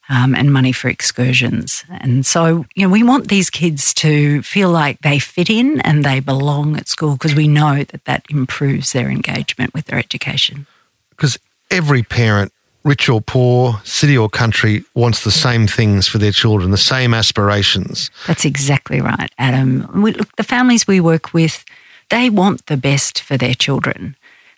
um, 0.10 0.36
and 0.36 0.54
money 0.54 0.72
for 0.72 0.88
excursions. 0.88 1.84
And 1.90 2.26
so, 2.26 2.66
you 2.76 2.84
know, 2.84 2.90
we 2.90 3.04
want 3.04 3.28
these 3.28 3.50
kids 3.50 3.94
to 3.96 4.42
feel 4.42 4.70
like 4.70 5.02
they 5.02 5.20
fit 5.20 5.50
in 5.50 5.82
and 5.82 6.04
they 6.04 6.20
belong 6.20 6.78
at 6.78 6.88
school 6.88 7.14
because 7.14 7.36
we 7.36 7.48
know 7.48 7.84
that 7.84 8.06
that 8.06 8.26
improves 8.30 8.94
their 8.94 9.10
engagement 9.10 9.74
with 9.74 9.86
their 9.86 10.00
education. 10.00 10.66
Because 11.10 11.38
every 11.70 12.04
parent, 12.04 12.54
rich 12.88 13.10
or 13.10 13.20
poor, 13.20 13.82
city 13.84 14.18
or 14.18 14.30
country, 14.30 14.84
wants 14.94 15.24
the 15.26 15.32
same 15.32 15.68
things 15.68 16.08
for 16.08 16.18
their 16.18 16.32
children, 16.32 16.72
the 16.72 16.78
same 16.78 17.14
aspirations. 17.14 18.10
That's 18.26 18.46
exactly 18.46 19.02
right, 19.02 19.30
Adam. 19.38 20.02
We, 20.02 20.14
look, 20.14 20.34
the 20.38 20.44
families 20.44 20.88
we 20.88 21.02
work 21.02 21.34
with, 21.34 21.66
they 22.10 22.30
want 22.30 22.66
the 22.68 22.78
best 22.78 23.22
for 23.22 23.36
their 23.36 23.54
children. 23.54 24.16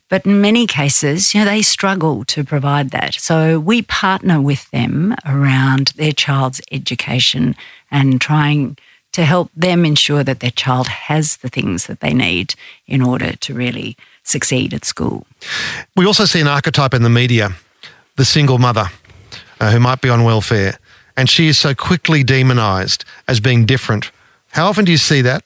But 0.09 0.25
in 0.25 0.41
many 0.41 0.67
cases, 0.67 1.33
you 1.33 1.41
know, 1.41 1.45
they 1.45 1.63
struggle 1.63 2.23
to 2.25 2.43
provide 2.43 2.91
that. 2.91 3.15
So 3.15 3.59
we 3.59 3.81
partner 3.81 4.39
with 4.39 4.69
them 4.71 5.15
around 5.25 5.87
their 5.97 6.11
child's 6.11 6.61
education 6.71 7.55
and 7.89 8.21
trying 8.21 8.77
to 9.11 9.25
help 9.25 9.49
them 9.55 9.85
ensure 9.85 10.23
that 10.23 10.39
their 10.39 10.51
child 10.51 10.87
has 10.87 11.37
the 11.37 11.49
things 11.49 11.87
that 11.87 11.99
they 11.99 12.13
need 12.13 12.53
in 12.87 13.01
order 13.01 13.35
to 13.35 13.53
really 13.55 13.97
succeed 14.23 14.73
at 14.73 14.85
school. 14.85 15.25
We 15.95 16.05
also 16.05 16.25
see 16.25 16.41
an 16.41 16.47
archetype 16.47 16.93
in 16.93 17.01
the 17.01 17.09
media 17.09 17.55
the 18.19 18.25
single 18.25 18.59
mother 18.59 18.85
uh, 19.59 19.71
who 19.71 19.79
might 19.79 20.01
be 20.01 20.09
on 20.09 20.23
welfare, 20.23 20.77
and 21.17 21.27
she 21.27 21.47
is 21.47 21.57
so 21.57 21.73
quickly 21.73 22.23
demonised 22.23 23.03
as 23.27 23.39
being 23.39 23.65
different. 23.65 24.11
How 24.51 24.67
often 24.67 24.85
do 24.85 24.91
you 24.91 24.97
see 24.99 25.21
that 25.21 25.43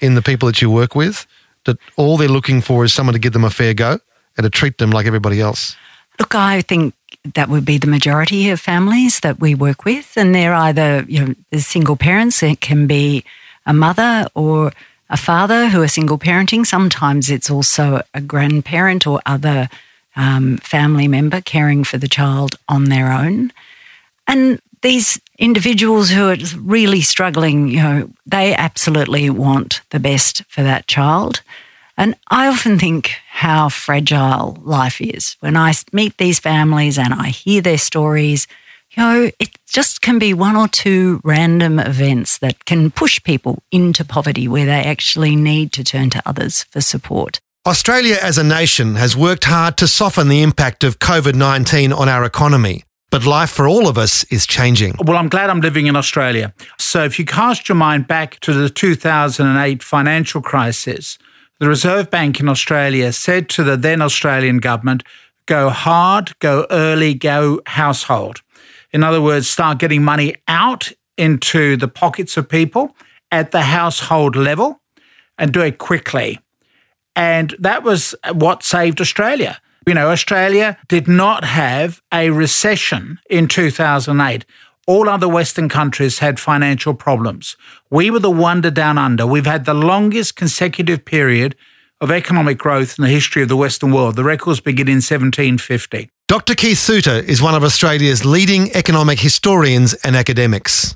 in 0.00 0.14
the 0.16 0.22
people 0.22 0.46
that 0.46 0.60
you 0.60 0.70
work 0.70 0.96
with? 0.96 1.26
that 1.68 1.78
all 1.96 2.16
they're 2.16 2.28
looking 2.28 2.60
for 2.60 2.84
is 2.84 2.92
someone 2.92 3.12
to 3.12 3.18
give 3.18 3.32
them 3.32 3.44
a 3.44 3.50
fair 3.50 3.74
go 3.74 3.98
and 4.36 4.44
to 4.44 4.50
treat 4.50 4.78
them 4.78 4.90
like 4.90 5.06
everybody 5.06 5.40
else? 5.40 5.76
Look, 6.18 6.34
I 6.34 6.62
think 6.62 6.94
that 7.34 7.48
would 7.48 7.64
be 7.64 7.78
the 7.78 7.86
majority 7.86 8.50
of 8.50 8.58
families 8.60 9.20
that 9.20 9.38
we 9.38 9.54
work 9.54 9.84
with, 9.84 10.16
and 10.16 10.34
they're 10.34 10.54
either 10.54 11.04
you 11.08 11.24
know 11.24 11.34
single 11.58 11.96
parents. 11.96 12.42
It 12.42 12.60
can 12.60 12.86
be 12.86 13.24
a 13.66 13.72
mother 13.72 14.26
or 14.34 14.72
a 15.10 15.16
father 15.16 15.68
who 15.68 15.82
are 15.82 15.88
single 15.88 16.18
parenting. 16.18 16.66
Sometimes 16.66 17.30
it's 17.30 17.50
also 17.50 18.02
a 18.14 18.20
grandparent 18.20 19.06
or 19.06 19.20
other 19.26 19.68
um, 20.18 20.58
family 20.58 21.08
member 21.08 21.40
caring 21.40 21.84
for 21.84 21.96
the 21.96 22.08
child 22.08 22.56
on 22.68 22.84
their 22.86 23.10
own. 23.10 23.52
And 24.26 24.60
these 24.82 25.20
individuals 25.38 26.10
who 26.10 26.28
are 26.28 26.36
really 26.58 27.00
struggling, 27.00 27.68
you 27.68 27.82
know, 27.82 28.10
they 28.26 28.54
absolutely 28.54 29.30
want 29.30 29.80
the 29.90 30.00
best 30.00 30.44
for 30.48 30.62
that 30.62 30.86
child. 30.86 31.40
And 31.96 32.14
I 32.30 32.48
often 32.48 32.78
think 32.78 33.12
how 33.30 33.68
fragile 33.68 34.58
life 34.62 35.00
is. 35.00 35.36
When 35.40 35.56
I 35.56 35.72
meet 35.92 36.16
these 36.18 36.38
families 36.38 36.98
and 36.98 37.14
I 37.14 37.28
hear 37.28 37.60
their 37.60 37.78
stories, 37.78 38.46
you 38.92 39.02
know, 39.02 39.30
it 39.38 39.50
just 39.66 40.00
can 40.00 40.18
be 40.18 40.34
one 40.34 40.56
or 40.56 40.68
two 40.68 41.20
random 41.24 41.78
events 41.78 42.38
that 42.38 42.64
can 42.64 42.90
push 42.90 43.22
people 43.22 43.62
into 43.70 44.04
poverty 44.04 44.48
where 44.48 44.66
they 44.66 44.84
actually 44.84 45.36
need 45.36 45.72
to 45.72 45.84
turn 45.84 46.10
to 46.10 46.22
others 46.26 46.64
for 46.64 46.80
support. 46.80 47.40
Australia 47.68 48.16
as 48.22 48.38
a 48.38 48.42
nation 48.42 48.94
has 48.94 49.14
worked 49.14 49.44
hard 49.44 49.76
to 49.76 49.86
soften 49.86 50.28
the 50.28 50.40
impact 50.40 50.84
of 50.84 50.98
COVID 51.00 51.34
19 51.34 51.92
on 51.92 52.08
our 52.08 52.24
economy. 52.24 52.84
But 53.10 53.26
life 53.26 53.50
for 53.50 53.68
all 53.68 53.88
of 53.88 53.98
us 53.98 54.24
is 54.32 54.46
changing. 54.46 54.94
Well, 55.04 55.18
I'm 55.18 55.28
glad 55.28 55.50
I'm 55.50 55.60
living 55.60 55.86
in 55.86 55.94
Australia. 55.94 56.54
So 56.78 57.04
if 57.04 57.18
you 57.18 57.26
cast 57.26 57.68
your 57.68 57.76
mind 57.76 58.08
back 58.08 58.40
to 58.40 58.54
the 58.54 58.70
2008 58.70 59.82
financial 59.82 60.40
crisis, 60.40 61.18
the 61.60 61.68
Reserve 61.68 62.10
Bank 62.10 62.40
in 62.40 62.48
Australia 62.48 63.12
said 63.12 63.50
to 63.50 63.62
the 63.62 63.76
then 63.76 64.00
Australian 64.00 64.60
government, 64.60 65.02
go 65.44 65.68
hard, 65.68 66.38
go 66.38 66.66
early, 66.70 67.12
go 67.12 67.60
household. 67.66 68.40
In 68.92 69.04
other 69.04 69.20
words, 69.20 69.46
start 69.46 69.76
getting 69.78 70.02
money 70.02 70.34
out 70.48 70.90
into 71.18 71.76
the 71.76 71.88
pockets 71.88 72.38
of 72.38 72.48
people 72.48 72.96
at 73.30 73.50
the 73.50 73.62
household 73.62 74.36
level 74.36 74.80
and 75.36 75.52
do 75.52 75.60
it 75.60 75.76
quickly. 75.76 76.40
And 77.18 77.56
that 77.58 77.82
was 77.82 78.14
what 78.32 78.62
saved 78.62 79.00
Australia. 79.00 79.60
You 79.88 79.94
know, 79.94 80.10
Australia 80.10 80.78
did 80.86 81.08
not 81.08 81.42
have 81.42 82.00
a 82.14 82.30
recession 82.30 83.18
in 83.28 83.48
2008. 83.48 84.46
All 84.86 85.08
other 85.08 85.28
Western 85.28 85.68
countries 85.68 86.20
had 86.20 86.38
financial 86.38 86.94
problems. 86.94 87.56
We 87.90 88.12
were 88.12 88.20
the 88.20 88.30
wonder 88.30 88.70
down 88.70 88.98
under. 88.98 89.26
We've 89.26 89.46
had 89.46 89.64
the 89.64 89.74
longest 89.74 90.36
consecutive 90.36 91.04
period 91.04 91.56
of 92.00 92.12
economic 92.12 92.56
growth 92.56 92.96
in 92.96 93.02
the 93.02 93.10
history 93.10 93.42
of 93.42 93.48
the 93.48 93.56
Western 93.56 93.90
world. 93.90 94.14
The 94.14 94.22
records 94.22 94.60
begin 94.60 94.86
in 94.86 95.02
1750. 95.02 96.08
Dr. 96.28 96.54
Keith 96.54 96.78
Suter 96.78 97.18
is 97.18 97.42
one 97.42 97.56
of 97.56 97.64
Australia's 97.64 98.24
leading 98.24 98.70
economic 98.76 99.18
historians 99.18 99.92
and 100.04 100.14
academics. 100.14 100.94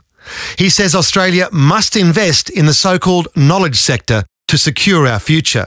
He 0.57 0.71
says 0.71 0.95
Australia 0.95 1.49
must 1.51 1.97
invest 1.97 2.49
in 2.49 2.67
the 2.67 2.75
so 2.75 3.01
called 3.01 3.27
knowledge 3.35 3.77
sector 3.77 4.23
to 4.47 4.57
secure 4.57 5.09
our 5.09 5.19
future. 5.19 5.67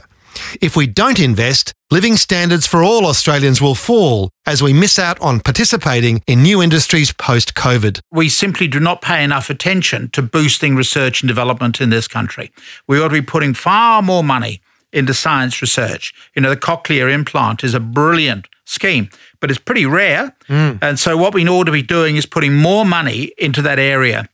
If 0.60 0.76
we 0.76 0.86
don't 0.86 1.20
invest, 1.20 1.72
living 1.90 2.16
standards 2.16 2.66
for 2.66 2.82
all 2.82 3.06
Australians 3.06 3.60
will 3.60 3.74
fall 3.74 4.30
as 4.46 4.62
we 4.62 4.72
miss 4.72 4.98
out 4.98 5.20
on 5.20 5.40
participating 5.40 6.22
in 6.26 6.42
new 6.42 6.62
industries 6.62 7.12
post 7.12 7.54
COVID. 7.54 8.00
We 8.10 8.28
simply 8.28 8.68
do 8.68 8.80
not 8.80 9.02
pay 9.02 9.22
enough 9.22 9.50
attention 9.50 10.10
to 10.10 10.22
boosting 10.22 10.76
research 10.76 11.22
and 11.22 11.28
development 11.28 11.80
in 11.80 11.90
this 11.90 12.08
country. 12.08 12.52
We 12.86 13.00
ought 13.00 13.08
to 13.08 13.14
be 13.14 13.22
putting 13.22 13.54
far 13.54 14.02
more 14.02 14.24
money 14.24 14.60
into 14.92 15.14
science 15.14 15.60
research. 15.60 16.14
You 16.34 16.42
know, 16.42 16.50
the 16.50 16.56
cochlear 16.56 17.12
implant 17.12 17.62
is 17.64 17.74
a 17.74 17.80
brilliant 17.80 18.48
scheme, 18.64 19.10
but 19.40 19.50
it's 19.50 19.58
pretty 19.58 19.86
rare. 19.86 20.34
Mm. 20.48 20.78
And 20.82 20.98
so, 20.98 21.16
what 21.16 21.34
we 21.34 21.46
ought 21.48 21.64
to 21.64 21.72
be 21.72 21.82
doing 21.82 22.16
is 22.16 22.26
putting 22.26 22.54
more 22.54 22.84
money 22.84 23.32
into 23.38 23.62
that 23.62 23.78
area. 23.78 24.28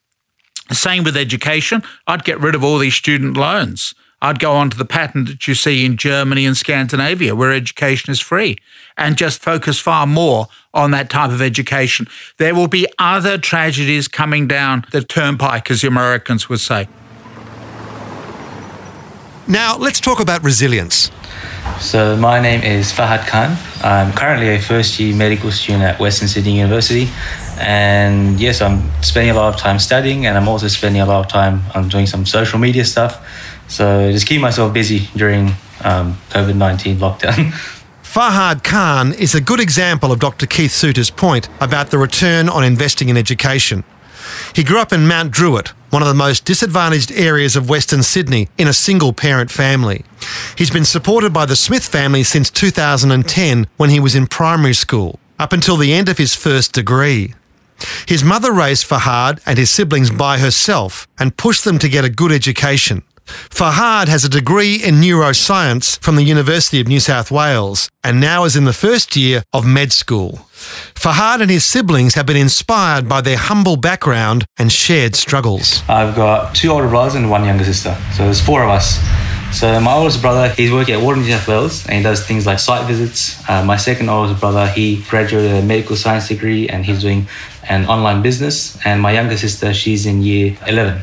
Same 0.70 1.04
with 1.04 1.16
education. 1.16 1.82
I'd 2.06 2.24
get 2.24 2.40
rid 2.40 2.54
of 2.54 2.64
all 2.64 2.78
these 2.78 2.94
student 2.94 3.36
loans. 3.36 3.94
I'd 4.22 4.38
go 4.38 4.52
on 4.52 4.70
to 4.70 4.78
the 4.78 4.84
pattern 4.84 5.24
that 5.24 5.48
you 5.48 5.54
see 5.56 5.84
in 5.84 5.96
Germany 5.96 6.46
and 6.46 6.56
Scandinavia, 6.56 7.34
where 7.34 7.52
education 7.52 8.12
is 8.12 8.20
free, 8.20 8.56
and 8.96 9.18
just 9.18 9.42
focus 9.42 9.80
far 9.80 10.06
more 10.06 10.46
on 10.72 10.92
that 10.92 11.10
type 11.10 11.30
of 11.30 11.42
education. 11.42 12.06
There 12.38 12.54
will 12.54 12.68
be 12.68 12.86
other 13.00 13.36
tragedies 13.36 14.06
coming 14.06 14.46
down 14.46 14.86
the 14.92 15.02
turnpike, 15.02 15.72
as 15.72 15.80
the 15.80 15.88
Americans 15.88 16.48
would 16.48 16.60
say. 16.60 16.86
Now, 19.48 19.76
let's 19.76 19.98
talk 19.98 20.20
about 20.20 20.44
resilience. 20.44 21.10
So, 21.80 22.16
my 22.16 22.40
name 22.40 22.62
is 22.62 22.92
Fahad 22.92 23.26
Khan. 23.26 23.56
I'm 23.82 24.12
currently 24.12 24.50
a 24.54 24.60
first 24.60 25.00
year 25.00 25.16
medical 25.16 25.50
student 25.50 25.82
at 25.82 25.98
Western 25.98 26.28
Sydney 26.28 26.56
University. 26.58 27.08
And 27.58 28.40
yes, 28.40 28.62
I'm 28.62 28.88
spending 29.02 29.30
a 29.30 29.34
lot 29.34 29.52
of 29.52 29.60
time 29.60 29.80
studying, 29.80 30.26
and 30.26 30.38
I'm 30.38 30.48
also 30.48 30.68
spending 30.68 31.02
a 31.02 31.06
lot 31.06 31.24
of 31.24 31.30
time 31.30 31.62
on 31.74 31.88
doing 31.88 32.06
some 32.06 32.24
social 32.24 32.60
media 32.60 32.84
stuff. 32.84 33.20
So 33.72 34.12
just 34.12 34.26
keep 34.26 34.40
myself 34.40 34.74
busy 34.74 35.08
during 35.16 35.48
um, 35.82 36.18
COVID 36.30 36.56
19 36.56 36.98
lockdown. 36.98 37.52
Fahad 38.02 38.62
Khan 38.62 39.14
is 39.14 39.34
a 39.34 39.40
good 39.40 39.58
example 39.58 40.12
of 40.12 40.18
Dr. 40.18 40.46
Keith 40.46 40.72
Suter's 40.72 41.08
point 41.08 41.48
about 41.58 41.90
the 41.90 41.96
return 41.96 42.50
on 42.50 42.62
investing 42.62 43.08
in 43.08 43.16
education. 43.16 43.84
He 44.54 44.62
grew 44.62 44.78
up 44.78 44.92
in 44.92 45.08
Mount 45.08 45.30
Druitt, 45.30 45.68
one 45.88 46.02
of 46.02 46.08
the 46.08 46.14
most 46.14 46.44
disadvantaged 46.44 47.10
areas 47.12 47.56
of 47.56 47.70
Western 47.70 48.02
Sydney, 48.02 48.48
in 48.58 48.68
a 48.68 48.74
single 48.74 49.14
parent 49.14 49.50
family. 49.50 50.04
He's 50.58 50.70
been 50.70 50.84
supported 50.84 51.32
by 51.32 51.46
the 51.46 51.56
Smith 51.56 51.86
family 51.86 52.22
since 52.22 52.50
2010 52.50 53.66
when 53.78 53.88
he 53.88 53.98
was 53.98 54.14
in 54.14 54.26
primary 54.26 54.74
school. 54.74 55.18
up 55.38 55.52
until 55.52 55.76
the 55.76 55.92
end 55.92 56.08
of 56.08 56.18
his 56.18 56.36
first 56.36 56.72
degree. 56.72 57.34
His 58.06 58.22
mother 58.22 58.52
raised 58.52 58.86
Fahad 58.86 59.40
and 59.44 59.58
his 59.58 59.70
siblings 59.70 60.10
by 60.10 60.38
herself 60.38 61.08
and 61.18 61.36
pushed 61.36 61.64
them 61.64 61.78
to 61.80 61.88
get 61.88 62.04
a 62.04 62.10
good 62.10 62.30
education. 62.30 63.02
Fahad 63.26 64.08
has 64.08 64.24
a 64.24 64.28
degree 64.28 64.76
in 64.76 64.96
neuroscience 64.96 65.98
from 66.00 66.16
the 66.16 66.22
University 66.22 66.80
of 66.80 66.88
New 66.88 67.00
South 67.00 67.30
Wales 67.30 67.88
and 68.02 68.20
now 68.20 68.44
is 68.44 68.56
in 68.56 68.64
the 68.64 68.72
first 68.72 69.16
year 69.16 69.42
of 69.52 69.66
med 69.66 69.92
school. 69.92 70.46
Fahad 70.94 71.40
and 71.40 71.50
his 71.50 71.64
siblings 71.64 72.14
have 72.14 72.26
been 72.26 72.36
inspired 72.36 73.08
by 73.08 73.20
their 73.20 73.36
humble 73.36 73.76
background 73.76 74.44
and 74.58 74.70
shared 74.70 75.14
struggles. 75.14 75.82
I've 75.88 76.14
got 76.14 76.54
two 76.54 76.70
older 76.70 76.88
brothers 76.88 77.14
and 77.14 77.30
one 77.30 77.44
younger 77.44 77.64
sister. 77.64 77.96
So 78.14 78.24
there's 78.24 78.40
four 78.40 78.62
of 78.62 78.70
us. 78.70 78.98
So 79.52 79.78
my 79.80 79.92
oldest 79.92 80.22
brother, 80.22 80.48
he's 80.48 80.72
working 80.72 80.94
at 80.94 81.02
Water 81.02 81.20
New 81.20 81.30
South 81.30 81.46
Wales 81.46 81.86
and 81.86 81.96
he 81.96 82.02
does 82.02 82.26
things 82.26 82.46
like 82.46 82.58
site 82.58 82.86
visits. 82.86 83.36
Uh, 83.48 83.62
my 83.64 83.76
second 83.76 84.08
oldest 84.08 84.40
brother, 84.40 84.66
he 84.68 85.02
graduated 85.08 85.52
a 85.52 85.62
medical 85.62 85.94
science 85.94 86.28
degree 86.28 86.68
and 86.68 86.86
he's 86.86 87.02
doing 87.02 87.26
an 87.68 87.84
online 87.86 88.22
business. 88.22 88.78
And 88.86 89.02
my 89.02 89.12
younger 89.12 89.36
sister, 89.36 89.74
she's 89.74 90.06
in 90.06 90.22
year 90.22 90.56
11. 90.66 91.02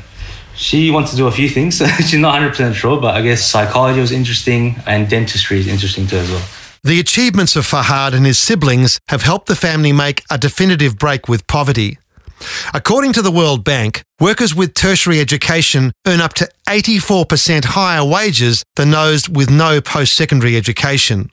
She 0.59 0.91
wants 0.91 1.11
to 1.11 1.15
do 1.15 1.25
a 1.25 1.31
few 1.31 1.47
things. 1.47 1.77
she's 1.99 2.15
not 2.15 2.37
100% 2.37 2.73
sure, 2.73 2.99
but 2.99 3.15
I 3.15 3.21
guess 3.21 3.49
psychology 3.49 4.01
was 4.01 4.11
interesting 4.11 4.75
and 4.85 5.09
dentistry 5.09 5.57
is 5.57 5.67
interesting 5.67 6.05
too 6.05 6.17
as 6.17 6.29
well. 6.29 6.45
The 6.83 6.99
achievements 6.99 7.55
of 7.55 7.65
Fahad 7.65 8.13
and 8.13 8.25
his 8.25 8.37
siblings 8.37 8.99
have 9.07 9.21
helped 9.21 9.47
the 9.47 9.55
family 9.55 9.93
make 9.93 10.21
a 10.29 10.37
definitive 10.37 10.97
break 10.97 11.29
with 11.29 11.47
poverty. 11.47 11.97
According 12.73 13.13
to 13.13 13.21
the 13.21 13.31
World 13.31 13.63
Bank, 13.63 14.03
workers 14.19 14.53
with 14.53 14.73
tertiary 14.73 15.21
education 15.21 15.93
earn 16.05 16.19
up 16.19 16.33
to 16.35 16.49
84% 16.67 17.63
higher 17.63 18.03
wages 18.03 18.61
than 18.75 18.91
those 18.91 19.29
with 19.29 19.49
no 19.49 19.79
post 19.79 20.13
secondary 20.13 20.57
education. 20.57 21.31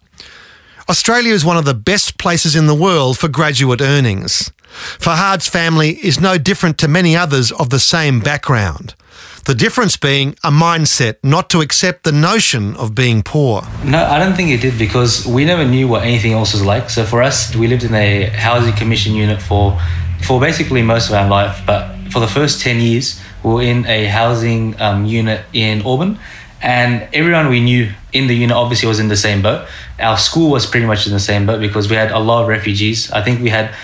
Australia 0.88 1.34
is 1.34 1.44
one 1.44 1.56
of 1.56 1.64
the 1.64 1.74
best 1.74 2.16
places 2.16 2.54
in 2.54 2.68
the 2.68 2.74
world 2.74 3.18
for 3.18 3.26
graduate 3.26 3.80
earnings. 3.80 4.52
Fahad's 4.98 5.48
family 5.48 5.98
is 6.04 6.20
no 6.20 6.38
different 6.38 6.78
to 6.78 6.86
many 6.86 7.16
others 7.16 7.50
of 7.50 7.70
the 7.70 7.80
same 7.80 8.20
background. 8.20 8.94
The 9.44 9.54
difference 9.54 9.96
being 9.96 10.32
a 10.42 10.50
mindset 10.50 11.16
not 11.22 11.50
to 11.50 11.60
accept 11.60 12.02
the 12.02 12.12
notion 12.12 12.76
of 12.76 12.94
being 12.94 13.22
poor. 13.22 13.62
No, 13.84 14.04
I 14.04 14.18
don't 14.18 14.34
think 14.34 14.50
it 14.50 14.60
did 14.60 14.78
because 14.78 15.26
we 15.26 15.44
never 15.44 15.64
knew 15.64 15.86
what 15.86 16.02
anything 16.02 16.32
else 16.32 16.52
was 16.52 16.64
like. 16.64 16.90
So 16.90 17.04
for 17.04 17.22
us, 17.22 17.54
we 17.54 17.68
lived 17.68 17.84
in 17.84 17.94
a 17.94 18.24
housing 18.30 18.74
commission 18.74 19.14
unit 19.14 19.40
for 19.40 19.80
for 20.22 20.40
basically 20.40 20.82
most 20.82 21.08
of 21.08 21.14
our 21.14 21.28
life. 21.28 21.62
But 21.66 21.96
for 22.10 22.20
the 22.20 22.26
first 22.26 22.60
10 22.60 22.80
years, 22.80 23.20
we 23.42 23.52
were 23.52 23.62
in 23.62 23.86
a 23.86 24.06
housing 24.06 24.80
um, 24.80 25.04
unit 25.04 25.44
in 25.52 25.82
Auburn. 25.82 26.18
And 26.62 27.06
everyone 27.12 27.48
we 27.48 27.60
knew 27.60 27.92
in 28.12 28.26
the 28.26 28.34
unit 28.34 28.56
obviously 28.56 28.88
was 28.88 28.98
in 28.98 29.08
the 29.08 29.16
same 29.16 29.42
boat. 29.42 29.68
Our 30.00 30.16
school 30.16 30.50
was 30.50 30.66
pretty 30.66 30.86
much 30.86 31.06
in 31.06 31.12
the 31.12 31.20
same 31.20 31.46
boat 31.46 31.60
because 31.60 31.88
we 31.88 31.96
had 31.96 32.10
a 32.10 32.18
lot 32.18 32.42
of 32.42 32.48
refugees. 32.48 33.10
I 33.12 33.22
think 33.22 33.42
we 33.42 33.50
had 33.50 33.74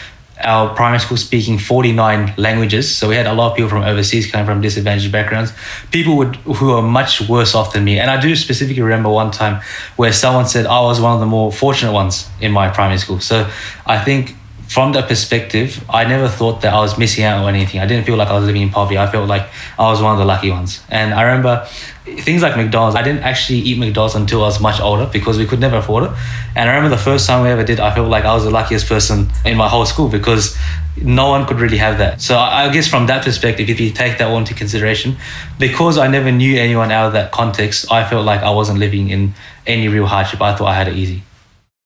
our 0.44 0.74
primary 0.74 1.00
school 1.00 1.16
speaking 1.16 1.58
49 1.58 2.34
languages. 2.36 2.94
So 2.94 3.08
we 3.08 3.16
had 3.16 3.26
a 3.26 3.32
lot 3.32 3.50
of 3.50 3.56
people 3.56 3.70
from 3.70 3.82
overseas 3.82 4.30
coming 4.30 4.46
from 4.46 4.60
disadvantaged 4.60 5.12
backgrounds, 5.12 5.52
people 5.90 6.16
would, 6.16 6.36
who 6.36 6.72
are 6.72 6.82
much 6.82 7.28
worse 7.28 7.54
off 7.54 7.72
than 7.72 7.84
me. 7.84 7.98
And 7.98 8.10
I 8.10 8.20
do 8.20 8.34
specifically 8.36 8.82
remember 8.82 9.08
one 9.08 9.30
time 9.30 9.62
where 9.96 10.12
someone 10.12 10.46
said 10.46 10.66
I 10.66 10.80
was 10.80 11.00
one 11.00 11.14
of 11.14 11.20
the 11.20 11.26
more 11.26 11.52
fortunate 11.52 11.92
ones 11.92 12.28
in 12.40 12.52
my 12.52 12.68
primary 12.68 12.98
school. 12.98 13.20
So 13.20 13.48
I 13.86 13.98
think 13.98 14.36
from 14.72 14.92
that 14.92 15.06
perspective, 15.06 15.84
I 15.90 16.04
never 16.04 16.28
thought 16.28 16.62
that 16.62 16.72
I 16.72 16.78
was 16.78 16.96
missing 16.96 17.24
out 17.24 17.44
on 17.44 17.54
anything. 17.54 17.78
I 17.78 17.86
didn't 17.86 18.06
feel 18.06 18.16
like 18.16 18.28
I 18.28 18.32
was 18.32 18.46
living 18.46 18.62
in 18.62 18.70
poverty. 18.70 18.96
I 18.96 19.06
felt 19.06 19.28
like 19.28 19.46
I 19.78 19.90
was 19.90 20.00
one 20.00 20.12
of 20.14 20.18
the 20.18 20.24
lucky 20.24 20.50
ones. 20.50 20.82
And 20.88 21.12
I 21.12 21.24
remember 21.24 21.66
things 22.06 22.40
like 22.40 22.56
McDonald's. 22.56 22.96
I 22.96 23.02
didn't 23.02 23.22
actually 23.22 23.58
eat 23.58 23.78
McDonald's 23.78 24.14
until 24.14 24.42
I 24.42 24.46
was 24.46 24.60
much 24.60 24.80
older 24.80 25.04
because 25.12 25.36
we 25.36 25.44
could 25.44 25.60
never 25.60 25.76
afford 25.76 26.04
it. 26.04 26.12
And 26.56 26.70
I 26.70 26.74
remember 26.74 26.96
the 26.96 27.02
first 27.02 27.26
time 27.26 27.42
we 27.42 27.50
ever 27.50 27.64
did, 27.64 27.80
I 27.80 27.94
felt 27.94 28.08
like 28.08 28.24
I 28.24 28.32
was 28.32 28.44
the 28.44 28.50
luckiest 28.50 28.88
person 28.88 29.30
in 29.44 29.58
my 29.58 29.68
whole 29.68 29.84
school 29.84 30.08
because 30.08 30.56
no 30.96 31.28
one 31.28 31.44
could 31.44 31.60
really 31.60 31.76
have 31.76 31.98
that. 31.98 32.22
So 32.22 32.38
I 32.38 32.72
guess 32.72 32.88
from 32.88 33.08
that 33.08 33.24
perspective, 33.24 33.68
if 33.68 33.78
you 33.78 33.90
take 33.90 34.16
that 34.18 34.30
one 34.30 34.40
into 34.42 34.54
consideration, 34.54 35.16
because 35.58 35.98
I 35.98 36.08
never 36.08 36.32
knew 36.32 36.58
anyone 36.58 36.90
out 36.90 37.08
of 37.08 37.12
that 37.12 37.30
context, 37.30 37.92
I 37.92 38.08
felt 38.08 38.24
like 38.24 38.40
I 38.40 38.50
wasn't 38.50 38.78
living 38.78 39.10
in 39.10 39.34
any 39.66 39.88
real 39.88 40.06
hardship. 40.06 40.40
I 40.40 40.56
thought 40.56 40.68
I 40.68 40.74
had 40.74 40.88
it 40.88 40.96
easy. 40.96 41.24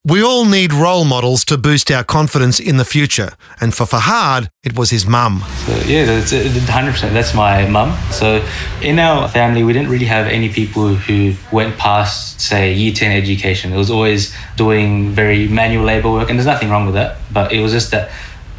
We 0.09 0.23
all 0.23 0.45
need 0.45 0.73
role 0.73 1.05
models 1.05 1.45
to 1.47 1.59
boost 1.59 1.91
our 1.91 2.05
confidence 2.05 2.61
in 2.61 2.77
the 2.77 2.85
future. 2.85 3.31
And 3.61 3.75
for 3.75 3.87
Fahad, 3.87 4.51
it 4.63 4.79
was 4.79 4.91
his 4.91 5.05
mum. 5.05 5.43
So, 5.67 5.73
yeah, 5.85 6.05
that's 6.05 6.33
100%. 6.33 7.13
That's 7.13 7.35
my 7.35 7.67
mum. 7.67 7.99
So, 8.13 8.47
in 8.81 9.01
our 9.01 9.29
family, 9.29 9.65
we 9.65 9.73
didn't 9.73 9.89
really 9.89 10.07
have 10.07 10.29
any 10.29 10.49
people 10.49 10.95
who 10.95 11.35
went 11.51 11.77
past, 11.77 12.40
say, 12.40 12.73
year 12.73 12.92
10 12.95 13.11
education. 13.21 13.73
It 13.73 13.77
was 13.77 13.90
always 13.90 14.33
doing 14.57 15.11
very 15.11 15.49
manual 15.49 15.85
labor 15.85 16.12
work, 16.12 16.31
and 16.31 16.38
there's 16.38 16.47
nothing 16.47 16.71
wrong 16.71 16.87
with 16.87 16.95
that. 16.95 17.16
But 17.33 17.51
it 17.51 17.61
was 17.61 17.73
just 17.73 17.90
that 17.90 18.12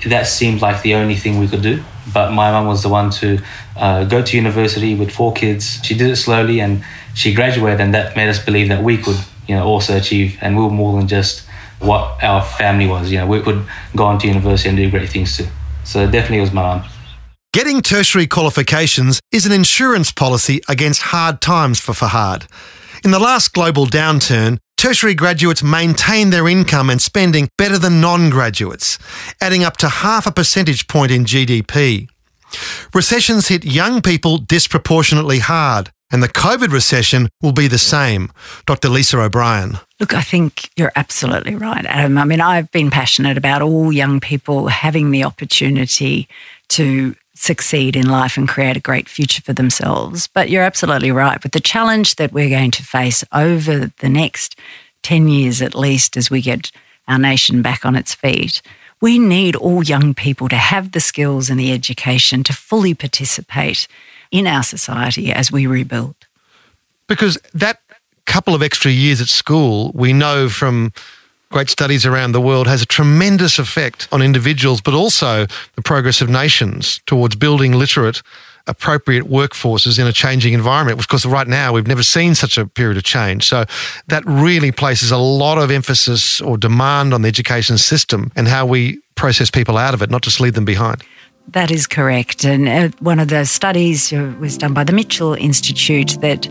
that 0.06 0.28
seemed 0.28 0.62
like 0.62 0.82
the 0.82 0.96
only 0.96 1.16
thing 1.16 1.40
we 1.40 1.48
could 1.48 1.62
do. 1.62 1.82
But 2.14 2.32
my 2.34 2.52
mum 2.52 2.68
was 2.68 2.84
the 2.84 2.90
one 2.90 3.10
to 3.22 3.40
uh, 3.78 4.04
go 4.04 4.22
to 4.22 4.36
university 4.36 4.96
with 4.96 5.12
four 5.12 5.32
kids. 5.32 5.80
She 5.82 5.96
did 5.96 6.12
it 6.12 6.18
slowly 6.18 6.60
and 6.60 6.84
she 7.14 7.34
graduated, 7.34 7.80
and 7.80 7.94
that 7.94 8.18
made 8.18 8.28
us 8.28 8.44
believe 8.44 8.68
that 8.68 8.84
we 8.84 8.98
could 8.98 9.18
you 9.48 9.56
know, 9.56 9.66
also 9.66 9.98
achieve, 9.98 10.38
and 10.42 10.58
we 10.58 10.64
were 10.64 10.70
more 10.70 10.98
than 10.98 11.08
just 11.08 11.48
what 11.80 12.22
our 12.24 12.44
family 12.44 12.88
was. 12.88 13.12
You 13.12 13.20
know, 13.20 13.28
we 13.28 13.42
could 13.42 13.66
go 13.96 14.06
on 14.06 14.20
to 14.20 14.28
university 14.28 14.70
and 14.70 14.78
do 14.78 14.90
great 14.90 15.10
things 15.10 15.38
too. 15.38 15.48
So 15.84 16.06
definitely 16.06 16.40
it 16.40 16.42
was 16.42 16.54
my 16.54 16.78
mum. 16.78 16.90
Getting 17.54 17.82
tertiary 17.82 18.28
qualifications 18.28 19.20
is 19.32 19.46
an 19.46 19.52
insurance 19.52 20.12
policy 20.12 20.62
against 20.68 21.02
hard 21.02 21.42
times 21.42 21.80
for 21.80 21.94
Fahad. 21.94 22.46
In 23.04 23.12
the 23.12 23.20
last 23.20 23.54
global 23.54 23.86
downturn, 23.86 24.58
tertiary 24.76 25.16
graduates 25.16 25.64
maintained 25.64 26.34
their 26.34 26.48
income 26.48 26.90
and 26.90 27.02
spending 27.02 27.48
better 27.58 27.78
than 27.78 28.02
non 28.02 28.30
graduates, 28.30 29.00
adding 29.42 29.64
up 29.64 29.78
to 29.78 29.90
half 29.90 30.28
a 30.28 30.32
percentage 30.32 30.88
point 30.88 31.12
in 31.12 31.26
GDP. 31.26 32.10
Recessions 32.94 33.48
hit 33.48 33.66
young 33.66 34.02
people 34.02 34.38
disproportionately 34.38 35.40
hard, 35.40 35.92
and 36.12 36.24
the 36.24 36.30
COVID 36.30 36.72
recession 36.72 37.30
will 37.41 37.52
be 37.52 37.67
the 37.67 37.78
same. 37.78 38.32
Dr. 38.65 38.89
Lisa 38.89 39.20
O'Brien. 39.20 39.78
Look, 40.00 40.13
I 40.13 40.22
think 40.22 40.70
you're 40.76 40.91
absolutely 40.96 41.56
right, 41.56 41.86
Adam. 41.86 42.17
I 42.17 42.24
mean, 42.24 42.41
I've 42.41 42.72
been 42.72 42.89
passionate 42.89 43.38
about 43.38 43.62
all 43.62 43.91
young 43.91 44.20
people 44.20 44.67
having 44.67 45.12
the 45.12 45.24
opportunity 45.24 46.28
to 46.70 47.15
succeed 47.36 47.96
in 47.96 48.10
life 48.10 48.36
and 48.38 48.48
create 48.48 48.78
a 48.78 48.82
great 48.82 49.08
future 49.08 49.41
for 49.41 49.54
themselves. 49.54 50.28
But 50.28 50.50
you're 50.50 50.63
absolutely 50.63 51.12
right. 51.12 51.41
With 51.43 51.52
the 51.52 51.60
challenge 51.60 52.15
that 52.15 52.34
we're 52.34 52.50
going 52.50 52.72
to 52.72 52.84
face 52.84 53.24
over 53.32 53.91
the 54.00 54.10
next 54.10 54.58
10 55.04 55.28
years 55.28 55.62
at 55.62 55.76
least 55.76 56.17
as 56.17 56.30
we 56.30 56.41
get 56.41 56.72
our 57.08 57.20
nation 57.20 57.62
back 57.62 57.86
on 57.86 57.96
its 57.96 58.13
feet, 58.13 58.62
we 59.02 59.20
need 59.20 59.56
all 59.56 59.84
young 59.84 60.14
people 60.14 60.50
to 60.50 60.56
have 60.56 60.92
the 60.92 61.00
skills 61.00 61.50
and 61.50 61.60
the 61.60 61.72
education 61.72 62.44
to 62.44 62.54
fully 62.54 62.94
participate 62.94 63.88
in 64.32 64.48
our 64.48 64.64
society 64.64 65.32
as 65.32 65.52
we 65.52 65.68
rebuild. 65.68 66.16
Because 67.08 67.38
that 67.54 67.80
couple 68.26 68.54
of 68.54 68.62
extra 68.62 68.92
years 68.92 69.22
at 69.22 69.28
school, 69.28 69.92
we 69.94 70.14
know 70.14 70.50
from 70.50 70.92
great 71.50 71.70
studies 71.70 72.06
around 72.06 72.34
the 72.34 72.42
world, 72.42 72.68
has 72.68 72.82
a 72.82 72.86
tremendous 72.86 73.58
effect 73.58 74.08
on 74.12 74.22
individuals, 74.22 74.82
but 74.82 74.94
also 74.94 75.48
the 75.76 75.82
progress 75.82 76.22
of 76.22 76.30
nations 76.30 77.00
towards 77.06 77.36
building 77.36 77.72
literate, 77.72 78.22
appropriate 78.68 79.26
workforces 79.26 80.00
in 80.00 80.08
a 80.08 80.14
changing 80.14 80.54
environment. 80.54 81.00
Of 81.00 81.08
course, 81.08 81.26
right 81.26 81.48
now 81.48 81.74
we've 81.74 81.88
never 81.88 82.04
seen 82.04 82.36
such 82.36 82.58
a 82.58 82.66
period 82.66 82.98
of 82.98 83.04
change. 83.04 83.48
So 83.48 83.66
that 84.08 84.24
really 84.26 84.72
places 84.72 85.12
a 85.12 85.18
lot 85.18 85.58
of 85.58 85.72
emphasis 85.72 86.42
or 86.42 86.58
demand 86.58 87.14
on 87.14 87.22
the 87.22 87.28
education 87.28 87.78
system 87.78 88.32
and 88.36 88.48
how 88.48 88.66
we 88.66 89.02
process 89.16 89.50
people 89.50 89.78
out 89.78 89.94
of 89.94 90.02
it, 90.02 90.10
not 90.10 90.22
just 90.22 90.40
leave 90.40 90.54
them 90.54 90.66
behind. 90.66 91.04
That 91.50 91.72
is 91.72 91.88
correct. 91.88 92.44
And 92.44 92.68
uh, 92.68 92.90
one 93.00 93.20
of 93.20 93.30
the 93.30 93.46
studies 93.46 94.12
uh, 94.12 94.34
was 94.40 94.58
done 94.58 94.74
by 94.74 94.84
the 94.84 94.92
Mitchell 94.92 95.34
Institute 95.34 96.18
that 96.22 96.48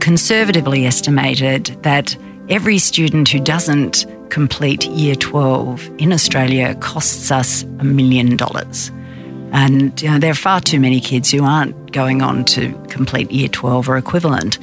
conservatively 0.00 0.86
estimated 0.86 1.66
that 1.82 2.16
every 2.48 2.78
student 2.78 3.28
who 3.28 3.38
doesn't 3.38 4.06
complete 4.30 4.86
year 4.86 5.14
12 5.14 5.88
in 5.98 6.12
Australia 6.12 6.74
costs 6.76 7.30
us 7.30 7.62
a 7.78 7.84
million 7.84 8.36
dollars. 8.36 8.90
And 9.52 10.00
you 10.00 10.10
know, 10.10 10.18
there 10.18 10.30
are 10.30 10.34
far 10.34 10.60
too 10.60 10.80
many 10.80 11.00
kids 11.00 11.30
who 11.30 11.44
aren't 11.44 11.92
going 11.92 12.22
on 12.22 12.44
to 12.46 12.72
complete 12.88 13.30
year 13.30 13.48
12 13.48 13.88
or 13.88 13.96
equivalent. 13.96 14.58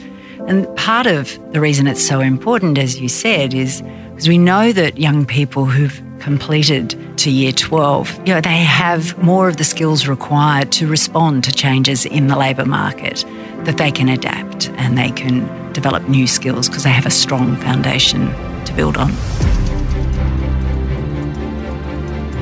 And 0.47 0.73
part 0.77 1.07
of 1.07 1.37
the 1.51 1.59
reason 1.59 1.87
it's 1.87 2.05
so 2.05 2.21
important, 2.21 2.77
as 2.77 2.99
you 2.99 3.09
said, 3.09 3.53
is 3.53 3.81
because 4.09 4.29
we 4.29 4.37
know 4.37 4.71
that 4.71 4.97
young 4.97 5.25
people 5.25 5.65
who've 5.65 6.01
completed 6.19 7.17
to 7.17 7.29
year 7.29 7.51
12, 7.51 8.27
you 8.27 8.33
know, 8.33 8.41
they 8.41 8.57
have 8.57 9.17
more 9.21 9.47
of 9.47 9.57
the 9.57 9.63
skills 9.63 10.07
required 10.07 10.71
to 10.73 10.87
respond 10.87 11.43
to 11.43 11.51
changes 11.51 12.05
in 12.05 12.27
the 12.27 12.37
labour 12.37 12.65
market, 12.65 13.25
that 13.65 13.77
they 13.77 13.91
can 13.91 14.09
adapt 14.09 14.69
and 14.71 14.97
they 14.97 15.11
can 15.11 15.45
develop 15.73 16.07
new 16.07 16.27
skills 16.27 16.67
because 16.67 16.83
they 16.83 16.89
have 16.89 17.05
a 17.05 17.11
strong 17.11 17.55
foundation 17.57 18.27
to 18.65 18.73
build 18.73 18.97
on. 18.97 19.11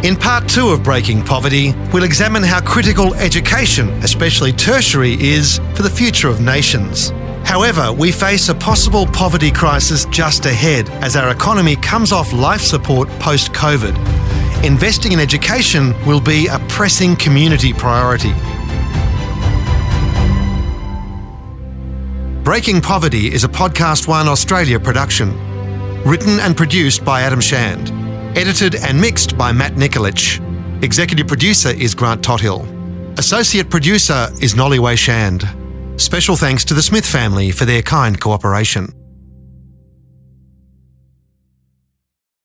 In 0.03 0.15
part 0.15 0.47
two 0.47 0.69
of 0.69 0.83
Breaking 0.83 1.23
Poverty, 1.23 1.73
we'll 1.91 2.03
examine 2.03 2.43
how 2.43 2.61
critical 2.61 3.15
education, 3.15 3.89
especially 4.03 4.51
tertiary, 4.51 5.13
is 5.19 5.59
for 5.73 5.81
the 5.81 5.89
future 5.89 6.27
of 6.29 6.41
nations. 6.41 7.09
However, 7.43 7.91
we 7.91 8.11
face 8.11 8.49
a 8.49 8.55
possible 8.55 9.07
poverty 9.07 9.51
crisis 9.51 10.05
just 10.05 10.45
ahead 10.45 10.89
as 11.03 11.15
our 11.15 11.29
economy 11.31 11.75
comes 11.75 12.11
off 12.11 12.33
life 12.33 12.61
support 12.61 13.07
post 13.19 13.51
COVID. 13.53 13.95
investing 14.63 15.11
in 15.11 15.19
education 15.19 15.93
will 16.05 16.19
be 16.19 16.47
a 16.47 16.57
pressing 16.69 17.15
community 17.15 17.71
priority. 17.71 18.33
Breaking 22.43 22.81
Poverty 22.81 23.31
is 23.31 23.43
a 23.43 23.47
Podcast 23.47 24.07
One 24.07 24.27
Australia 24.27 24.79
production. 24.79 25.33
Written 26.03 26.39
and 26.39 26.55
produced 26.55 27.03
by 27.03 27.21
Adam 27.21 27.41
Shand. 27.41 28.04
Edited 28.35 28.75
and 28.75 28.99
mixed 28.99 29.37
by 29.37 29.53
Matt 29.53 29.75
Nikolic. 29.75 30.83
Executive 30.83 31.25
producer 31.25 31.69
is 31.69 31.95
Grant 31.95 32.21
Tothill. 32.21 32.67
Associate 33.17 33.69
producer 33.69 34.27
is 34.41 34.55
Nolly 34.55 34.77
Way 34.77 34.97
Shand. 34.97 35.47
Special 35.95 36.35
thanks 36.35 36.65
to 36.65 36.73
the 36.73 36.81
Smith 36.81 37.05
family 37.05 37.51
for 37.51 37.63
their 37.63 37.81
kind 37.81 38.19
cooperation. 38.19 38.94